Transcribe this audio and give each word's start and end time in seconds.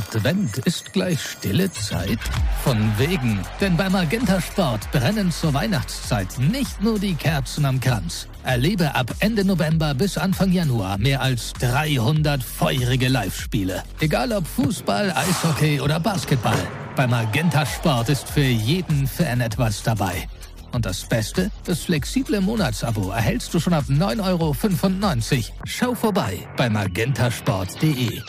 Advent 0.00 0.58
ist 0.58 0.92
gleich 0.92 1.20
stille 1.20 1.70
Zeit? 1.70 2.18
Von 2.64 2.78
wegen, 2.96 3.38
denn 3.60 3.76
bei 3.76 3.90
Magenta 3.90 4.40
Sport 4.40 4.90
brennen 4.92 5.30
zur 5.30 5.52
Weihnachtszeit 5.52 6.38
nicht 6.38 6.82
nur 6.82 6.98
die 6.98 7.14
Kerzen 7.14 7.66
am 7.66 7.80
Kranz. 7.80 8.26
Erlebe 8.42 8.94
ab 8.94 9.14
Ende 9.20 9.44
November 9.44 9.92
bis 9.94 10.16
Anfang 10.16 10.52
Januar 10.52 10.96
mehr 10.98 11.20
als 11.20 11.52
300 11.54 12.42
feurige 12.42 13.08
Live-Spiele. 13.08 13.82
Egal 14.00 14.32
ob 14.32 14.46
Fußball, 14.46 15.12
Eishockey 15.12 15.80
oder 15.80 16.00
Basketball. 16.00 16.66
Bei 16.96 17.06
Magenta 17.06 17.66
Sport 17.66 18.08
ist 18.08 18.28
für 18.28 18.40
jeden 18.40 19.06
Fan 19.06 19.40
etwas 19.40 19.82
dabei. 19.82 20.26
Und 20.72 20.86
das 20.86 21.04
Beste? 21.04 21.50
Das 21.64 21.80
flexible 21.80 22.40
Monatsabo 22.40 23.10
erhältst 23.10 23.52
du 23.52 23.60
schon 23.60 23.74
ab 23.74 23.84
9,95 23.88 24.22
Euro. 24.24 24.56
Schau 25.64 25.94
vorbei 25.94 26.48
bei 26.56 26.70
magentasport.de. 26.70 28.20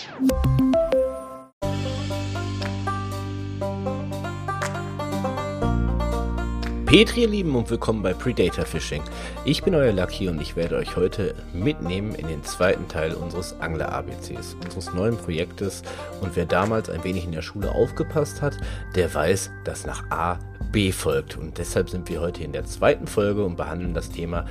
Petri, 6.91 7.21
ihr 7.21 7.29
Lieben, 7.29 7.55
und 7.55 7.69
willkommen 7.69 8.03
bei 8.03 8.13
Predator 8.13 8.65
Fishing. 8.65 9.01
Ich 9.45 9.63
bin 9.63 9.73
euer 9.75 9.93
Lucky 9.93 10.27
und 10.27 10.41
ich 10.41 10.57
werde 10.57 10.75
euch 10.75 10.97
heute 10.97 11.35
mitnehmen 11.53 12.13
in 12.15 12.27
den 12.27 12.43
zweiten 12.43 12.85
Teil 12.89 13.13
unseres 13.13 13.57
Angler-ABCs, 13.61 14.57
unseres 14.61 14.93
neuen 14.93 15.15
Projektes. 15.15 15.83
Und 16.19 16.35
wer 16.35 16.45
damals 16.45 16.89
ein 16.89 17.01
wenig 17.05 17.23
in 17.23 17.31
der 17.31 17.43
Schule 17.43 17.71
aufgepasst 17.71 18.41
hat, 18.41 18.57
der 18.93 19.13
weiß, 19.13 19.51
dass 19.63 19.85
nach 19.85 20.03
A 20.09 20.37
B 20.73 20.91
folgt. 20.91 21.37
Und 21.37 21.59
deshalb 21.59 21.89
sind 21.89 22.09
wir 22.09 22.19
heute 22.19 22.43
in 22.43 22.51
der 22.51 22.65
zweiten 22.65 23.07
Folge 23.07 23.45
und 23.45 23.55
behandeln 23.55 23.93
das 23.93 24.09
Thema 24.09 24.43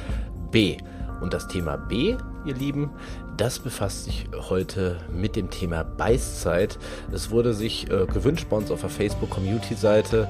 B. 0.51 0.79
Und 1.21 1.35
das 1.35 1.47
Thema 1.47 1.77
B, 1.77 2.17
ihr 2.47 2.55
Lieben, 2.55 2.89
das 3.37 3.59
befasst 3.59 4.05
sich 4.05 4.27
heute 4.49 4.97
mit 5.13 5.37
dem 5.37 5.51
Thema 5.51 5.85
Beißzeit. 5.85 6.79
Es 7.13 7.31
wurde 7.31 7.53
sich 7.53 7.91
äh, 7.91 8.07
gewünscht 8.07 8.47
bei 8.49 8.57
uns 8.57 8.71
auf 8.71 8.81
der 8.81 8.89
Facebook-Community-Seite 8.89 10.27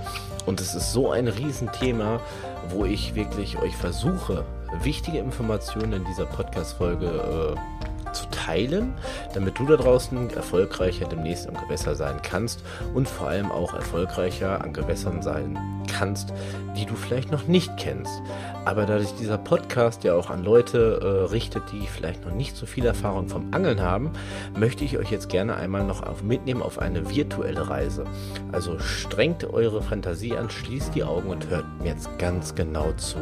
und 0.47 0.61
es 0.61 0.75
ist 0.75 0.93
so 0.93 1.11
ein 1.11 1.29
Riesenthema, 1.29 2.21
wo 2.69 2.85
ich 2.85 3.15
wirklich 3.15 3.59
euch 3.59 3.77
versuche, 3.77 4.45
wichtige 4.83 5.19
Informationen 5.19 5.93
in 5.93 6.05
dieser 6.05 6.27
Podcast-Folge 6.27 7.07
äh, 7.07 8.13
zu 8.13 8.27
teilen, 8.31 8.95
damit 9.35 9.59
du 9.59 9.67
da 9.67 9.77
draußen 9.77 10.31
erfolgreicher 10.31 11.07
demnächst 11.07 11.49
am 11.49 11.55
Gewässer 11.55 11.95
sein 11.95 12.21
kannst 12.23 12.63
und 12.95 13.09
vor 13.09 13.29
allem 13.29 13.51
auch 13.51 13.75
erfolgreicher 13.75 14.63
an 14.63 14.73
Gewässern 14.73 15.23
sein 15.23 15.80
kannst, 16.01 16.33
die 16.79 16.87
du 16.87 16.95
vielleicht 16.95 17.31
noch 17.31 17.47
nicht 17.47 17.77
kennst. 17.77 18.23
Aber 18.65 18.87
da 18.87 18.99
sich 18.99 19.13
dieser 19.13 19.37
Podcast 19.37 20.03
ja 20.03 20.15
auch 20.15 20.31
an 20.31 20.43
Leute 20.43 21.01
äh, 21.03 21.31
richtet, 21.31 21.65
die 21.73 21.87
vielleicht 21.87 22.25
noch 22.25 22.35
nicht 22.35 22.57
so 22.57 22.65
viel 22.65 22.87
Erfahrung 22.87 23.29
vom 23.29 23.53
Angeln 23.53 23.83
haben, 23.83 24.11
möchte 24.59 24.83
ich 24.83 24.97
euch 24.97 25.11
jetzt 25.11 25.29
gerne 25.29 25.57
einmal 25.57 25.85
noch 25.85 26.03
auf, 26.03 26.23
mitnehmen 26.23 26.63
auf 26.63 26.79
eine 26.79 27.11
virtuelle 27.11 27.69
Reise. 27.69 28.05
Also 28.51 28.79
strengt 28.79 29.45
eure 29.45 29.83
Fantasie 29.83 30.37
an, 30.37 30.49
schließt 30.49 30.95
die 30.95 31.05
Augen 31.05 31.29
und 31.29 31.51
hört 31.51 31.67
mir 31.81 31.89
jetzt 31.89 32.19
ganz 32.19 32.55
genau 32.55 32.93
zu. 32.93 33.19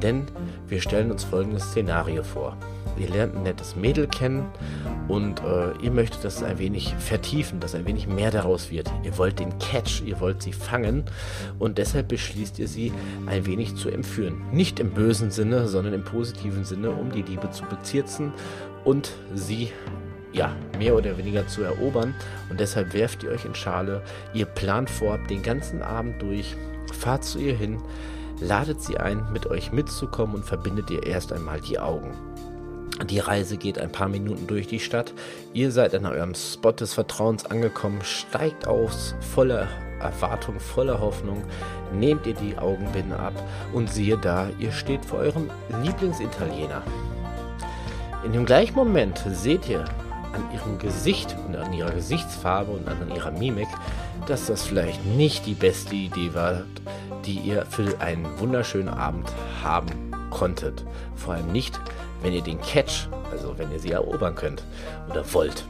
Denn 0.00 0.26
wir 0.68 0.80
stellen 0.80 1.10
uns 1.10 1.24
folgendes 1.24 1.70
Szenario 1.70 2.22
vor 2.22 2.56
ihr 2.98 3.08
lernt 3.08 3.36
ein 3.36 3.42
nettes 3.42 3.76
Mädel 3.76 4.06
kennen 4.06 4.46
und 5.08 5.40
äh, 5.40 5.72
ihr 5.82 5.90
möchtet 5.90 6.24
das 6.24 6.42
ein 6.42 6.58
wenig 6.58 6.94
vertiefen, 6.98 7.60
dass 7.60 7.74
ein 7.74 7.86
wenig 7.86 8.06
mehr 8.06 8.30
daraus 8.30 8.70
wird. 8.70 8.90
Ihr 9.02 9.16
wollt 9.18 9.38
den 9.38 9.58
Catch, 9.58 10.02
ihr 10.04 10.20
wollt 10.20 10.42
sie 10.42 10.52
fangen 10.52 11.04
und 11.58 11.78
deshalb 11.78 12.08
beschließt 12.08 12.58
ihr 12.58 12.68
sie 12.68 12.92
ein 13.26 13.46
wenig 13.46 13.76
zu 13.76 13.88
entführen. 13.88 14.42
Nicht 14.52 14.80
im 14.80 14.90
bösen 14.90 15.30
Sinne, 15.30 15.68
sondern 15.68 15.94
im 15.94 16.04
positiven 16.04 16.64
Sinne, 16.64 16.90
um 16.90 17.10
die 17.12 17.22
Liebe 17.22 17.50
zu 17.50 17.64
bezirzen 17.64 18.32
und 18.84 19.12
sie 19.34 19.70
ja, 20.32 20.54
mehr 20.78 20.94
oder 20.94 21.16
weniger 21.16 21.46
zu 21.48 21.62
erobern. 21.62 22.14
Und 22.50 22.60
deshalb 22.60 22.92
werft 22.92 23.22
ihr 23.22 23.30
euch 23.30 23.44
in 23.44 23.54
Schale, 23.54 24.02
ihr 24.34 24.44
plant 24.44 24.90
vorab 24.90 25.26
den 25.28 25.42
ganzen 25.42 25.82
Abend 25.82 26.20
durch, 26.20 26.54
fahrt 26.92 27.24
zu 27.24 27.38
ihr 27.38 27.54
hin, 27.54 27.80
ladet 28.40 28.82
sie 28.82 28.98
ein, 28.98 29.32
mit 29.32 29.46
euch 29.46 29.72
mitzukommen 29.72 30.36
und 30.36 30.44
verbindet 30.44 30.90
ihr 30.90 31.04
erst 31.06 31.32
einmal 31.32 31.60
die 31.60 31.78
Augen. 31.78 32.12
Die 33.04 33.18
Reise 33.18 33.58
geht 33.58 33.78
ein 33.78 33.92
paar 33.92 34.08
Minuten 34.08 34.46
durch 34.46 34.66
die 34.66 34.80
Stadt. 34.80 35.12
Ihr 35.52 35.70
seid 35.70 35.94
an 35.94 36.06
eurem 36.06 36.34
Spot 36.34 36.72
des 36.72 36.94
Vertrauens 36.94 37.44
angekommen, 37.44 38.00
steigt 38.02 38.66
aus, 38.66 39.14
voller 39.34 39.68
Erwartung, 40.00 40.58
voller 40.58 41.00
Hoffnung, 41.00 41.44
nehmt 41.92 42.26
ihr 42.26 42.34
die 42.34 42.56
Augenbinde 42.56 43.18
ab 43.18 43.34
und 43.72 43.92
siehe 43.92 44.16
da, 44.16 44.48
ihr 44.58 44.72
steht 44.72 45.04
vor 45.04 45.18
eurem 45.18 45.50
Lieblingsitaliener. 45.82 46.82
In 48.24 48.32
dem 48.32 48.46
gleichen 48.46 48.74
Moment 48.74 49.22
seht 49.30 49.68
ihr 49.68 49.84
an 50.32 50.52
ihrem 50.52 50.78
Gesicht 50.78 51.36
und 51.46 51.56
an 51.56 51.72
ihrer 51.72 51.92
Gesichtsfarbe 51.92 52.72
und 52.72 52.88
an 52.88 53.14
ihrer 53.14 53.30
Mimik, 53.30 53.68
dass 54.26 54.46
das 54.46 54.64
vielleicht 54.64 55.04
nicht 55.04 55.46
die 55.46 55.54
beste 55.54 55.94
Idee 55.94 56.34
war, 56.34 56.62
die 57.24 57.38
ihr 57.38 57.66
für 57.66 58.00
einen 58.00 58.26
wunderschönen 58.38 58.88
Abend 58.88 59.30
haben 59.62 60.12
konntet. 60.30 60.84
Vor 61.14 61.34
allem 61.34 61.52
nicht, 61.52 61.80
wenn 62.22 62.32
ihr 62.32 62.42
den 62.42 62.60
Catch, 62.60 63.08
also 63.30 63.56
wenn 63.58 63.70
ihr 63.72 63.78
sie 63.78 63.92
erobern 63.92 64.34
könnt 64.34 64.62
oder 65.08 65.24
wollt. 65.32 65.64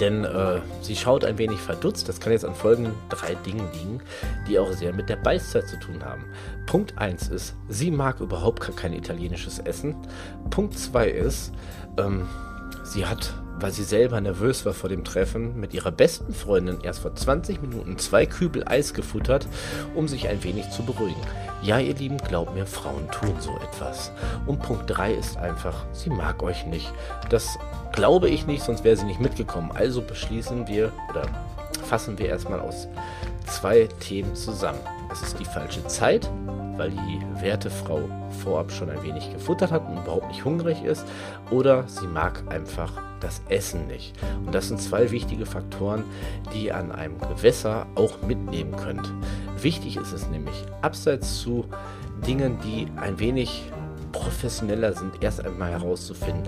Denn 0.00 0.24
äh, 0.24 0.60
sie 0.80 0.94
schaut 0.94 1.24
ein 1.24 1.38
wenig 1.38 1.58
verdutzt. 1.58 2.08
Das 2.08 2.20
kann 2.20 2.32
jetzt 2.32 2.44
an 2.44 2.54
folgenden 2.54 2.94
drei 3.08 3.34
Dingen 3.34 3.68
liegen, 3.72 4.00
die 4.48 4.58
auch 4.58 4.70
sehr 4.72 4.92
mit 4.92 5.08
der 5.08 5.16
Beißzeit 5.16 5.66
zu 5.66 5.76
tun 5.76 6.04
haben. 6.04 6.24
Punkt 6.66 6.96
1 6.98 7.28
ist, 7.28 7.56
sie 7.68 7.90
mag 7.90 8.20
überhaupt 8.20 8.76
kein 8.76 8.92
italienisches 8.92 9.58
Essen. 9.58 9.96
Punkt 10.50 10.78
2 10.78 11.08
ist, 11.08 11.52
ähm, 11.98 12.28
sie 12.84 13.04
hat 13.06 13.34
weil 13.62 13.70
sie 13.72 13.84
selber 13.84 14.20
nervös 14.20 14.66
war 14.66 14.74
vor 14.74 14.90
dem 14.90 15.04
Treffen, 15.04 15.58
mit 15.58 15.72
ihrer 15.72 15.92
besten 15.92 16.34
Freundin 16.34 16.80
erst 16.82 17.00
vor 17.00 17.14
20 17.14 17.62
Minuten 17.62 17.96
zwei 17.96 18.26
Kübel 18.26 18.64
Eis 18.66 18.92
gefuttert, 18.92 19.46
um 19.94 20.08
sich 20.08 20.28
ein 20.28 20.42
wenig 20.42 20.70
zu 20.70 20.82
beruhigen. 20.82 21.20
Ja, 21.62 21.78
ihr 21.78 21.94
Lieben, 21.94 22.18
glaubt 22.18 22.54
mir, 22.54 22.66
Frauen 22.66 23.08
tun 23.12 23.34
so 23.38 23.56
etwas. 23.56 24.10
Und 24.46 24.60
Punkt 24.62 24.84
3 24.88 25.14
ist 25.14 25.36
einfach, 25.36 25.86
sie 25.92 26.10
mag 26.10 26.42
euch 26.42 26.66
nicht. 26.66 26.92
Das 27.30 27.56
glaube 27.92 28.28
ich 28.28 28.46
nicht, 28.46 28.64
sonst 28.64 28.82
wäre 28.82 28.96
sie 28.96 29.04
nicht 29.04 29.20
mitgekommen. 29.20 29.70
Also 29.72 30.02
beschließen 30.02 30.66
wir 30.66 30.92
oder 31.08 31.22
fassen 31.84 32.18
wir 32.18 32.26
erstmal 32.26 32.58
aus 32.58 32.88
zwei 33.46 33.88
Themen 34.00 34.34
zusammen. 34.34 34.80
Es 35.12 35.22
ist 35.22 35.38
die 35.38 35.44
falsche 35.44 35.86
Zeit, 35.86 36.28
weil 36.76 36.90
die 36.90 37.20
werte 37.40 37.70
Frau 37.70 38.00
vorab 38.42 38.70
schon 38.72 38.90
ein 38.90 39.02
wenig 39.02 39.32
gefuttert 39.32 39.72
hat 39.72 39.88
und 39.88 39.98
überhaupt 39.98 40.28
nicht 40.28 40.44
hungrig 40.44 40.82
ist, 40.82 41.06
oder 41.50 41.86
sie 41.86 42.06
mag 42.06 42.42
einfach 42.48 42.92
das 43.20 43.42
Essen 43.48 43.86
nicht. 43.86 44.14
Und 44.44 44.54
das 44.54 44.68
sind 44.68 44.80
zwei 44.80 45.10
wichtige 45.10 45.46
Faktoren, 45.46 46.04
die 46.52 46.66
ihr 46.66 46.76
an 46.76 46.92
einem 46.92 47.18
Gewässer 47.18 47.86
auch 47.94 48.22
mitnehmen 48.22 48.74
könnt. 48.76 49.12
Wichtig 49.60 49.96
ist 49.96 50.12
es 50.12 50.28
nämlich, 50.28 50.64
abseits 50.80 51.40
zu 51.40 51.66
Dingen, 52.26 52.58
die 52.64 52.88
ein 52.96 53.18
wenig 53.18 53.70
professioneller 54.12 54.92
sind, 54.92 55.22
erst 55.22 55.44
einmal 55.44 55.70
herauszufinden, 55.70 56.42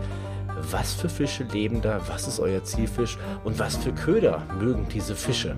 was 0.70 0.94
für 0.94 1.08
Fische 1.08 1.44
leben 1.44 1.82
da, 1.82 2.00
was 2.08 2.28
ist 2.28 2.40
euer 2.40 2.62
Zielfisch 2.64 3.18
und 3.44 3.58
was 3.58 3.76
für 3.76 3.92
Köder 3.92 4.42
mögen 4.58 4.86
diese 4.92 5.14
Fische 5.14 5.56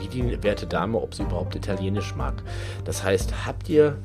wie 0.00 0.08
die 0.08 0.42
werte 0.42 0.66
Dame, 0.66 0.98
ob 0.98 1.14
sie 1.14 1.22
überhaupt 1.22 1.54
Italienisch 1.54 2.14
mag. 2.16 2.42
Das 2.84 3.04
heißt, 3.04 3.46
habt 3.46 3.68
ihr 3.68 3.96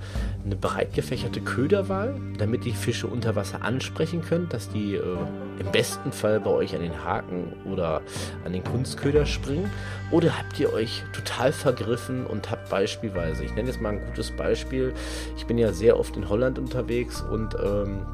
eine 0.43 0.55
breit 0.55 0.93
gefächerte 0.93 1.41
Köderwahl, 1.41 2.19
damit 2.37 2.65
die 2.65 2.73
Fische 2.73 3.07
unter 3.07 3.35
Wasser 3.35 3.63
ansprechen 3.63 4.21
könnt, 4.21 4.53
dass 4.53 4.69
die 4.69 4.95
äh, 4.95 5.17
im 5.59 5.71
besten 5.71 6.11
Fall 6.11 6.39
bei 6.39 6.51
euch 6.51 6.75
an 6.75 6.81
den 6.81 7.03
Haken 7.03 7.53
oder 7.71 8.01
an 8.45 8.53
den 8.53 8.63
Kunstköder 8.63 9.25
springen? 9.25 9.71
Oder 10.11 10.37
habt 10.37 10.59
ihr 10.59 10.71
euch 10.73 11.03
total 11.13 11.51
vergriffen 11.51 12.25
und 12.25 12.51
habt 12.51 12.69
beispielsweise, 12.69 13.43
ich 13.43 13.55
nenne 13.55 13.69
jetzt 13.69 13.81
mal 13.81 13.93
ein 13.93 14.05
gutes 14.05 14.31
Beispiel, 14.31 14.93
ich 15.37 15.45
bin 15.45 15.57
ja 15.57 15.71
sehr 15.71 15.99
oft 15.99 16.15
in 16.17 16.29
Holland 16.29 16.59
unterwegs 16.59 17.21
und 17.21 17.55
ähm, 17.55 18.05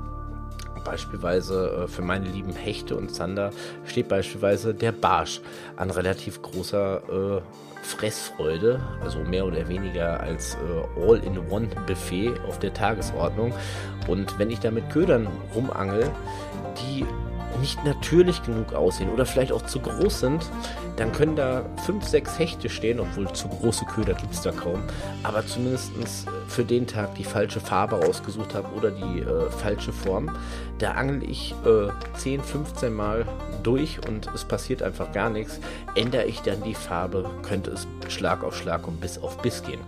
Beispielsweise 0.84 1.84
äh, 1.84 1.88
für 1.88 2.02
meine 2.02 2.26
lieben 2.26 2.54
Hechte 2.54 2.96
und 2.96 3.14
Zander 3.14 3.52
steht 3.86 4.08
beispielsweise 4.08 4.74
der 4.74 4.92
Barsch 4.92 5.42
an 5.78 5.90
relativ 5.92 6.42
großer 6.42 7.02
äh, 7.38 7.42
Fressfreude, 7.84 8.80
also 9.02 9.20
mehr 9.20 9.46
oder 9.46 9.68
weniger 9.68 10.20
als 10.20 10.56
äh, 10.56 11.02
All-in-One-Buffet 11.02 12.34
auf 12.48 12.60
der 12.60 12.74
Tagesordnung. 12.74 13.54
Und 14.08 14.38
wenn 14.38 14.50
ich 14.52 14.60
da 14.60 14.72
mit 14.72 14.90
Ködern 14.90 15.28
rumangel, 15.56 16.10
die 16.78 17.06
nicht 17.60 17.84
natürlich 17.84 18.44
genug 18.44 18.74
aussehen 18.74 19.10
oder 19.10 19.26
vielleicht 19.26 19.52
auch 19.52 19.66
zu 19.66 19.80
groß 19.80 20.20
sind, 20.20 20.46
dann 20.98 21.12
können 21.12 21.36
da 21.36 21.64
fünf, 21.86 22.06
sechs 22.06 22.38
Hechte 22.38 22.70
stehen, 22.70 23.00
obwohl 23.00 23.32
zu 23.34 23.48
große 23.48 23.86
Köder 23.86 24.14
gibt 24.14 24.34
es 24.34 24.42
da 24.42 24.52
kaum. 24.52 24.84
Aber 25.24 25.46
zumindest 25.46 25.92
für 26.48 26.64
den 26.64 26.88
Tag 26.88 27.16
die 27.16 27.24
falsche 27.24 27.60
Farbe 27.60 27.96
ausgesucht 28.08 28.54
habe 28.54 28.68
oder 28.76 28.92
die 28.92 29.20
äh, 29.22 29.50
falsche 29.50 29.94
Form, 29.94 30.32
da 30.80 30.92
angel 30.92 31.30
ich 31.30 31.56
äh, 31.66 31.90
10, 32.18 32.42
15 32.42 32.94
Mal 32.94 33.26
durch 33.64 34.00
und 34.08 34.28
es 34.34 34.44
passiert 34.44 34.82
einfach 34.84 35.12
gar 35.12 35.30
nichts. 35.30 35.60
Ändere 35.96 36.26
ich 36.26 36.42
dann 36.42 36.62
die 36.64 36.76
Farbe, 36.76 37.30
könnte 37.44 37.72
es 37.72 37.88
Schlag 38.10 38.44
auf 38.44 38.56
Schlag 38.58 38.88
und 38.88 39.00
Biss 39.00 39.18
auf 39.18 39.38
Biss 39.42 39.64
gehen. 39.64 39.80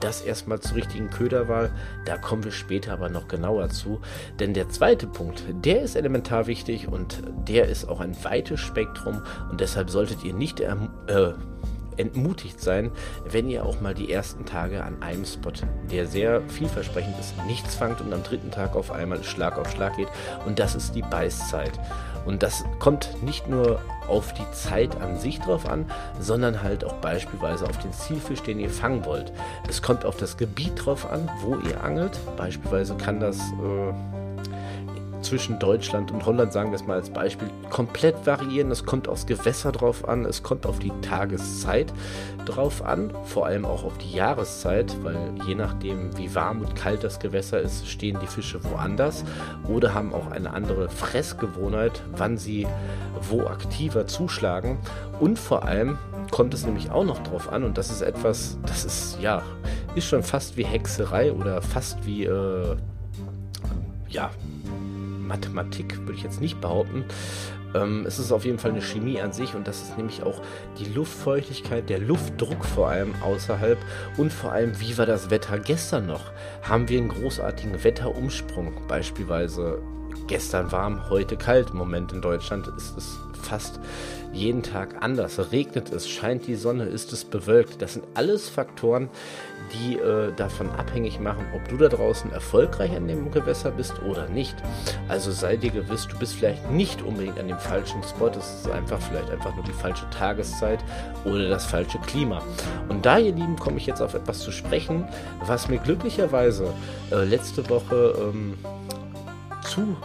Das 0.00 0.20
erstmal 0.20 0.60
zur 0.60 0.76
richtigen 0.76 1.10
Köderwahl, 1.10 1.70
da 2.04 2.16
kommen 2.16 2.44
wir 2.44 2.52
später 2.52 2.92
aber 2.92 3.08
noch 3.08 3.28
genauer 3.28 3.70
zu. 3.70 4.00
Denn 4.38 4.54
der 4.54 4.68
zweite 4.68 5.06
Punkt, 5.06 5.44
der 5.48 5.82
ist 5.82 5.96
elementar 5.96 6.46
wichtig 6.46 6.88
und 6.88 7.22
der 7.48 7.68
ist 7.68 7.88
auch 7.88 8.00
ein 8.00 8.16
weites 8.24 8.60
Spektrum 8.60 9.22
und 9.50 9.60
deshalb 9.60 9.90
solltet 9.90 10.24
ihr 10.24 10.34
nicht 10.34 10.60
äh, 10.60 10.74
entmutigt 11.96 12.60
sein, 12.60 12.90
wenn 13.24 13.48
ihr 13.48 13.64
auch 13.64 13.80
mal 13.80 13.94
die 13.94 14.12
ersten 14.12 14.44
Tage 14.44 14.84
an 14.84 15.02
einem 15.02 15.24
Spot, 15.24 15.52
der 15.90 16.06
sehr 16.06 16.42
vielversprechend 16.48 17.18
ist, 17.18 17.34
nichts 17.46 17.74
fangt 17.74 18.00
und 18.00 18.12
am 18.12 18.22
dritten 18.22 18.50
Tag 18.50 18.76
auf 18.76 18.90
einmal 18.90 19.22
Schlag 19.24 19.58
auf 19.58 19.70
Schlag 19.70 19.96
geht. 19.96 20.08
Und 20.46 20.58
das 20.58 20.74
ist 20.74 20.94
die 20.94 21.02
Beißzeit. 21.02 21.72
Und 22.24 22.42
das 22.42 22.64
kommt 22.78 23.22
nicht 23.22 23.48
nur 23.48 23.80
auf 24.08 24.32
die 24.34 24.50
Zeit 24.52 25.00
an 25.00 25.18
sich 25.18 25.40
drauf 25.40 25.68
an, 25.68 25.86
sondern 26.20 26.62
halt 26.62 26.84
auch 26.84 26.94
beispielsweise 26.94 27.66
auf 27.66 27.78
den 27.78 27.92
Zielfisch, 27.92 28.42
den 28.42 28.60
ihr 28.60 28.70
fangen 28.70 29.04
wollt. 29.04 29.32
Es 29.68 29.82
kommt 29.82 30.04
auf 30.04 30.16
das 30.16 30.36
Gebiet 30.36 30.84
drauf 30.84 31.10
an, 31.10 31.30
wo 31.42 31.56
ihr 31.56 31.82
angelt. 31.82 32.18
Beispielsweise 32.36 32.96
kann 32.96 33.20
das 33.20 33.38
äh, 33.38 34.23
zwischen 35.24 35.58
Deutschland 35.58 36.10
und 36.12 36.24
Holland, 36.26 36.52
sagen 36.52 36.70
wir 36.70 36.76
es 36.76 36.86
mal 36.86 36.98
als 36.98 37.10
Beispiel, 37.10 37.48
komplett 37.70 38.26
variieren. 38.26 38.70
Es 38.70 38.84
kommt 38.84 39.08
aufs 39.08 39.26
Gewässer 39.26 39.72
drauf 39.72 40.08
an, 40.08 40.24
es 40.24 40.42
kommt 40.42 40.66
auf 40.66 40.78
die 40.78 40.92
Tageszeit 41.00 41.92
drauf 42.44 42.84
an, 42.84 43.10
vor 43.24 43.46
allem 43.46 43.64
auch 43.64 43.84
auf 43.84 43.96
die 43.98 44.12
Jahreszeit, 44.12 44.94
weil 45.02 45.18
je 45.46 45.54
nachdem, 45.54 46.16
wie 46.16 46.34
warm 46.34 46.60
und 46.60 46.76
kalt 46.76 47.02
das 47.02 47.18
Gewässer 47.18 47.60
ist, 47.60 47.88
stehen 47.88 48.18
die 48.20 48.26
Fische 48.26 48.62
woanders 48.64 49.24
oder 49.68 49.94
haben 49.94 50.12
auch 50.12 50.30
eine 50.30 50.52
andere 50.52 50.88
Fressgewohnheit, 50.88 52.02
wann 52.16 52.36
sie 52.38 52.66
wo 53.28 53.46
aktiver 53.46 54.06
zuschlagen. 54.06 54.78
Und 55.20 55.38
vor 55.38 55.64
allem 55.64 55.98
kommt 56.30 56.54
es 56.54 56.66
nämlich 56.66 56.90
auch 56.90 57.04
noch 57.04 57.22
drauf 57.22 57.52
an, 57.52 57.64
und 57.64 57.78
das 57.78 57.90
ist 57.90 58.02
etwas, 58.02 58.58
das 58.66 58.84
ist 58.84 59.18
ja, 59.20 59.42
ist 59.94 60.06
schon 60.06 60.22
fast 60.22 60.56
wie 60.56 60.64
Hexerei 60.64 61.32
oder 61.32 61.62
fast 61.62 62.04
wie, 62.04 62.24
äh, 62.24 62.76
ja, 64.08 64.30
Mathematik, 65.26 65.98
würde 66.00 66.14
ich 66.14 66.22
jetzt 66.22 66.40
nicht 66.40 66.60
behaupten. 66.60 67.04
Ähm, 67.74 68.04
es 68.06 68.18
ist 68.18 68.32
auf 68.32 68.44
jeden 68.44 68.58
Fall 68.58 68.70
eine 68.70 68.82
Chemie 68.82 69.20
an 69.20 69.32
sich 69.32 69.54
und 69.54 69.66
das 69.66 69.82
ist 69.82 69.96
nämlich 69.96 70.22
auch 70.22 70.40
die 70.78 70.86
Luftfeuchtigkeit, 70.86 71.88
der 71.88 71.98
Luftdruck 71.98 72.64
vor 72.64 72.88
allem 72.88 73.14
außerhalb 73.22 73.78
und 74.16 74.32
vor 74.32 74.52
allem, 74.52 74.78
wie 74.80 74.96
war 74.96 75.06
das 75.06 75.30
Wetter 75.30 75.58
gestern 75.58 76.06
noch? 76.06 76.32
Haben 76.62 76.88
wir 76.88 76.98
einen 76.98 77.08
großartigen 77.08 77.82
Wetterumsprung? 77.82 78.72
Beispielsweise 78.86 79.82
gestern 80.26 80.70
warm, 80.72 81.08
heute 81.10 81.36
kalt. 81.36 81.70
Im 81.70 81.78
Moment 81.78 82.12
in 82.12 82.20
Deutschland 82.20 82.68
ist 82.68 82.96
es 82.96 83.18
fast 83.44 83.80
jeden 84.32 84.62
Tag 84.62 85.02
anders. 85.02 85.52
Regnet 85.52 85.92
es, 85.92 86.08
scheint 86.08 86.46
die 86.46 86.56
Sonne, 86.56 86.84
ist 86.84 87.12
es 87.12 87.24
bewölkt. 87.24 87.80
Das 87.80 87.94
sind 87.94 88.04
alles 88.14 88.48
Faktoren, 88.48 89.08
die 89.72 89.96
äh, 89.96 90.32
davon 90.32 90.70
abhängig 90.70 91.20
machen, 91.20 91.46
ob 91.54 91.66
du 91.68 91.76
da 91.76 91.88
draußen 91.88 92.32
erfolgreich 92.32 92.94
an 92.96 93.08
dem 93.08 93.30
Gewässer 93.30 93.70
bist 93.70 94.02
oder 94.02 94.28
nicht. 94.28 94.56
Also 95.08 95.30
sei 95.30 95.56
dir 95.56 95.70
gewiss, 95.70 96.06
du 96.08 96.18
bist 96.18 96.34
vielleicht 96.34 96.70
nicht 96.70 97.02
unbedingt 97.02 97.38
an 97.38 97.48
dem 97.48 97.58
falschen 97.58 98.02
Spot. 98.02 98.28
Es 98.28 98.62
ist 98.62 98.70
einfach 98.70 99.00
vielleicht 99.00 99.30
einfach 99.30 99.54
nur 99.54 99.64
die 99.64 99.72
falsche 99.72 100.08
Tageszeit 100.10 100.84
oder 101.24 101.48
das 101.48 101.64
falsche 101.64 101.98
Klima. 101.98 102.42
Und 102.88 103.06
da, 103.06 103.18
ihr 103.18 103.32
Lieben, 103.32 103.56
komme 103.56 103.78
ich 103.78 103.86
jetzt 103.86 104.02
auf 104.02 104.14
etwas 104.14 104.40
zu 104.40 104.52
sprechen, 104.52 105.06
was 105.46 105.68
mir 105.68 105.78
glücklicherweise 105.78 106.72
äh, 107.10 107.24
letzte 107.24 107.68
Woche 107.68 108.14
ähm, 108.18 108.54
zu 109.62 109.96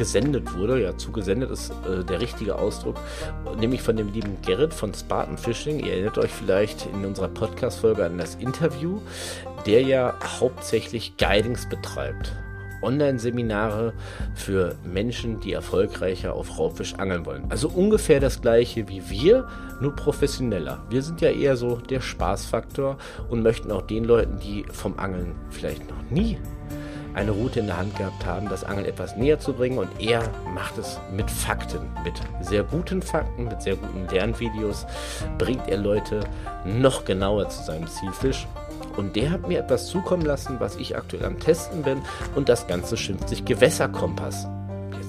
gesendet 0.00 0.54
wurde. 0.54 0.80
Ja, 0.80 0.96
zugesendet 0.96 1.50
ist 1.50 1.72
äh, 1.86 2.02
der 2.02 2.22
richtige 2.22 2.56
Ausdruck, 2.56 2.96
nämlich 3.58 3.82
von 3.82 3.98
dem 3.98 4.10
lieben 4.10 4.38
Gerrit 4.40 4.72
von 4.72 4.94
Spartan 4.94 5.36
Fishing. 5.36 5.78
Ihr 5.78 5.92
erinnert 5.92 6.16
euch 6.16 6.30
vielleicht 6.30 6.86
in 6.86 7.04
unserer 7.04 7.28
Podcast-Folge 7.28 8.06
an 8.06 8.16
das 8.16 8.36
Interview, 8.36 9.02
der 9.66 9.82
ja 9.82 10.14
hauptsächlich 10.40 11.18
Guidings 11.18 11.68
betreibt. 11.68 12.32
Online-Seminare 12.80 13.92
für 14.34 14.74
Menschen, 14.90 15.38
die 15.40 15.52
erfolgreicher 15.52 16.32
auf 16.32 16.58
Raubfisch 16.58 16.94
angeln 16.94 17.26
wollen. 17.26 17.44
Also 17.50 17.68
ungefähr 17.68 18.20
das 18.20 18.40
gleiche 18.40 18.88
wie 18.88 19.10
wir, 19.10 19.48
nur 19.82 19.94
professioneller. 19.94 20.82
Wir 20.88 21.02
sind 21.02 21.20
ja 21.20 21.28
eher 21.28 21.58
so 21.58 21.76
der 21.76 22.00
Spaßfaktor 22.00 22.96
und 23.28 23.42
möchten 23.42 23.70
auch 23.70 23.82
den 23.82 24.04
Leuten, 24.04 24.38
die 24.38 24.64
vom 24.72 24.98
Angeln 24.98 25.34
vielleicht 25.50 25.90
noch 25.90 26.10
nie 26.10 26.38
eine 27.14 27.30
Route 27.30 27.60
in 27.60 27.66
der 27.66 27.76
Hand 27.76 27.96
gehabt 27.96 28.24
haben, 28.24 28.48
das 28.48 28.64
Angeln 28.64 28.86
etwas 28.86 29.16
näher 29.16 29.38
zu 29.38 29.52
bringen. 29.52 29.78
Und 29.78 29.88
er 30.00 30.22
macht 30.54 30.78
es 30.78 30.98
mit 31.12 31.30
Fakten, 31.30 31.80
mit 32.04 32.14
sehr 32.40 32.62
guten 32.62 33.02
Fakten, 33.02 33.44
mit 33.44 33.62
sehr 33.62 33.76
guten 33.76 34.06
Lernvideos, 34.08 34.86
bringt 35.38 35.68
er 35.68 35.78
Leute 35.78 36.20
noch 36.64 37.04
genauer 37.04 37.48
zu 37.48 37.62
seinem 37.62 37.88
Zielfisch. 37.88 38.46
Und 38.96 39.16
der 39.16 39.30
hat 39.30 39.48
mir 39.48 39.60
etwas 39.60 39.86
zukommen 39.86 40.24
lassen, 40.24 40.56
was 40.58 40.76
ich 40.76 40.96
aktuell 40.96 41.24
am 41.24 41.38
Testen 41.38 41.82
bin. 41.82 42.02
Und 42.34 42.48
das 42.48 42.66
Ganze 42.66 42.96
schimpft 42.96 43.28
sich 43.28 43.44
Gewässerkompass. 43.44 44.46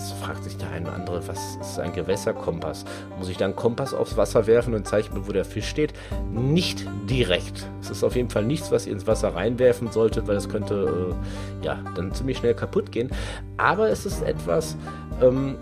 Jetzt 0.01 0.13
fragt 0.13 0.43
sich 0.43 0.57
der 0.57 0.71
eine 0.71 0.87
oder 0.87 0.95
andere, 0.95 1.27
was 1.27 1.57
ist 1.61 1.79
ein 1.79 1.93
Gewässerkompass? 1.93 2.85
Muss 3.19 3.29
ich 3.29 3.37
dann 3.37 3.55
Kompass 3.55 3.93
aufs 3.93 4.17
Wasser 4.17 4.47
werfen 4.47 4.73
und 4.73 4.87
zeichnen, 4.87 5.27
wo 5.27 5.31
der 5.31 5.45
Fisch 5.45 5.67
steht? 5.67 5.93
Nicht 6.31 6.87
direkt. 7.07 7.67
Es 7.81 7.91
ist 7.91 8.03
auf 8.03 8.15
jeden 8.15 8.31
Fall 8.31 8.43
nichts, 8.43 8.71
was 8.71 8.87
ihr 8.87 8.93
ins 8.93 9.05
Wasser 9.05 9.35
reinwerfen 9.35 9.91
solltet, 9.91 10.27
weil 10.27 10.37
es 10.37 10.49
könnte 10.49 11.13
äh, 11.61 11.65
ja 11.65 11.77
dann 11.93 12.11
ziemlich 12.15 12.39
schnell 12.39 12.55
kaputt 12.55 12.91
gehen. 12.91 13.11
Aber 13.57 13.89
es 13.89 14.07
ist 14.07 14.23
etwas, 14.23 14.75
ähm, 15.21 15.57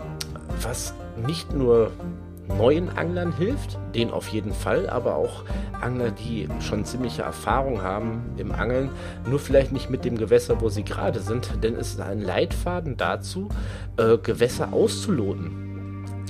was 0.62 0.94
nicht 1.26 1.52
nur 1.52 1.90
neuen 2.56 2.88
Anglern 2.96 3.36
hilft, 3.36 3.78
den 3.94 4.10
auf 4.10 4.28
jeden 4.28 4.52
Fall, 4.52 4.88
aber 4.88 5.16
auch 5.16 5.44
Angler, 5.80 6.10
die 6.10 6.48
schon 6.60 6.84
ziemliche 6.84 7.22
Erfahrung 7.22 7.82
haben 7.82 8.22
im 8.36 8.52
Angeln, 8.52 8.90
nur 9.28 9.38
vielleicht 9.38 9.72
nicht 9.72 9.90
mit 9.90 10.04
dem 10.04 10.16
Gewässer, 10.16 10.60
wo 10.60 10.68
sie 10.68 10.84
gerade 10.84 11.20
sind, 11.20 11.48
denn 11.62 11.74
es 11.76 11.92
ist 11.92 12.00
ein 12.00 12.20
Leitfaden 12.20 12.96
dazu, 12.96 13.48
äh, 13.96 14.18
Gewässer 14.18 14.72
auszuloten. 14.72 15.70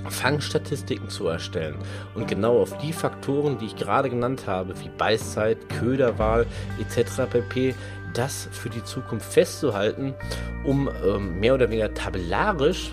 Fangstatistiken 0.08 1.10
zu 1.10 1.26
erstellen 1.26 1.76
und 2.14 2.26
genau 2.26 2.60
auf 2.60 2.78
die 2.78 2.92
Faktoren, 2.92 3.58
die 3.58 3.66
ich 3.66 3.76
gerade 3.76 4.08
genannt 4.08 4.44
habe, 4.46 4.74
wie 4.80 4.88
Beißzeit, 4.88 5.68
Köderwahl 5.68 6.46
etc. 6.80 7.30
pp, 7.30 7.74
das 8.14 8.48
für 8.50 8.70
die 8.70 8.82
Zukunft 8.82 9.30
festzuhalten, 9.30 10.14
um 10.64 10.88
ähm, 11.04 11.38
mehr 11.38 11.54
oder 11.54 11.70
weniger 11.70 11.92
tabellarisch 11.92 12.92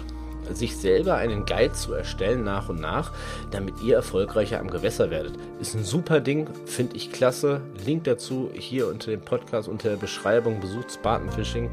sich 0.54 0.78
selber 0.78 1.16
einen 1.16 1.46
Guide 1.46 1.74
zu 1.74 1.94
erstellen 1.94 2.44
nach 2.44 2.70
und 2.70 2.80
nach, 2.80 3.12
damit 3.52 3.82
ihr 3.82 3.96
erfolgreicher 3.96 4.60
am 4.60 4.70
Gewässer 4.70 5.10
werdet. 5.10 5.34
Ist 5.60 5.76
ein 5.76 5.84
super 5.84 6.20
Ding, 6.20 6.50
finde 6.66 6.96
ich 6.96 7.12
klasse. 7.12 7.62
Link 7.86 8.06
dazu 8.06 8.50
hier 8.54 8.88
unter 8.88 9.12
dem 9.12 9.22
Podcast, 9.22 9.68
unter 9.68 9.90
der 9.90 9.98
Beschreibung. 9.98 10.60
Besucht 10.60 10.92
Spartan 10.92 11.32
Fishing. 11.32 11.70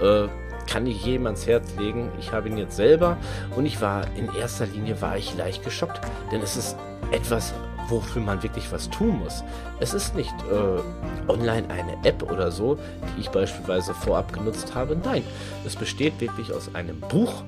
Äh, 0.00 0.28
kann 0.70 0.86
ich 0.86 1.04
jedem 1.04 1.26
ans 1.26 1.46
Herz 1.46 1.74
legen. 1.78 2.10
Ich 2.18 2.32
habe 2.32 2.48
ihn 2.48 2.56
jetzt 2.56 2.76
selber 2.76 3.16
und 3.56 3.66
ich 3.66 3.80
war 3.80 4.06
in 4.16 4.32
erster 4.34 4.66
Linie 4.66 5.00
war 5.00 5.16
ich 5.16 5.36
leicht 5.36 5.64
geschockt, 5.64 6.00
denn 6.30 6.40
es 6.40 6.56
ist 6.56 6.76
etwas, 7.10 7.52
wofür 7.88 8.22
man 8.22 8.42
wirklich 8.42 8.70
was 8.72 8.88
tun 8.90 9.18
muss. 9.18 9.44
Es 9.80 9.94
ist 9.94 10.14
nicht 10.14 10.34
äh, 10.50 11.30
online 11.30 11.68
eine 11.68 12.04
App 12.04 12.30
oder 12.30 12.50
so, 12.50 12.78
die 13.16 13.22
ich 13.22 13.30
beispielsweise 13.30 13.94
vorab 13.94 14.32
genutzt 14.32 14.74
habe. 14.74 14.96
Nein, 14.96 15.24
es 15.66 15.76
besteht 15.76 16.20
wirklich 16.20 16.52
aus 16.52 16.74
einem 16.74 17.00
Buch 17.00 17.42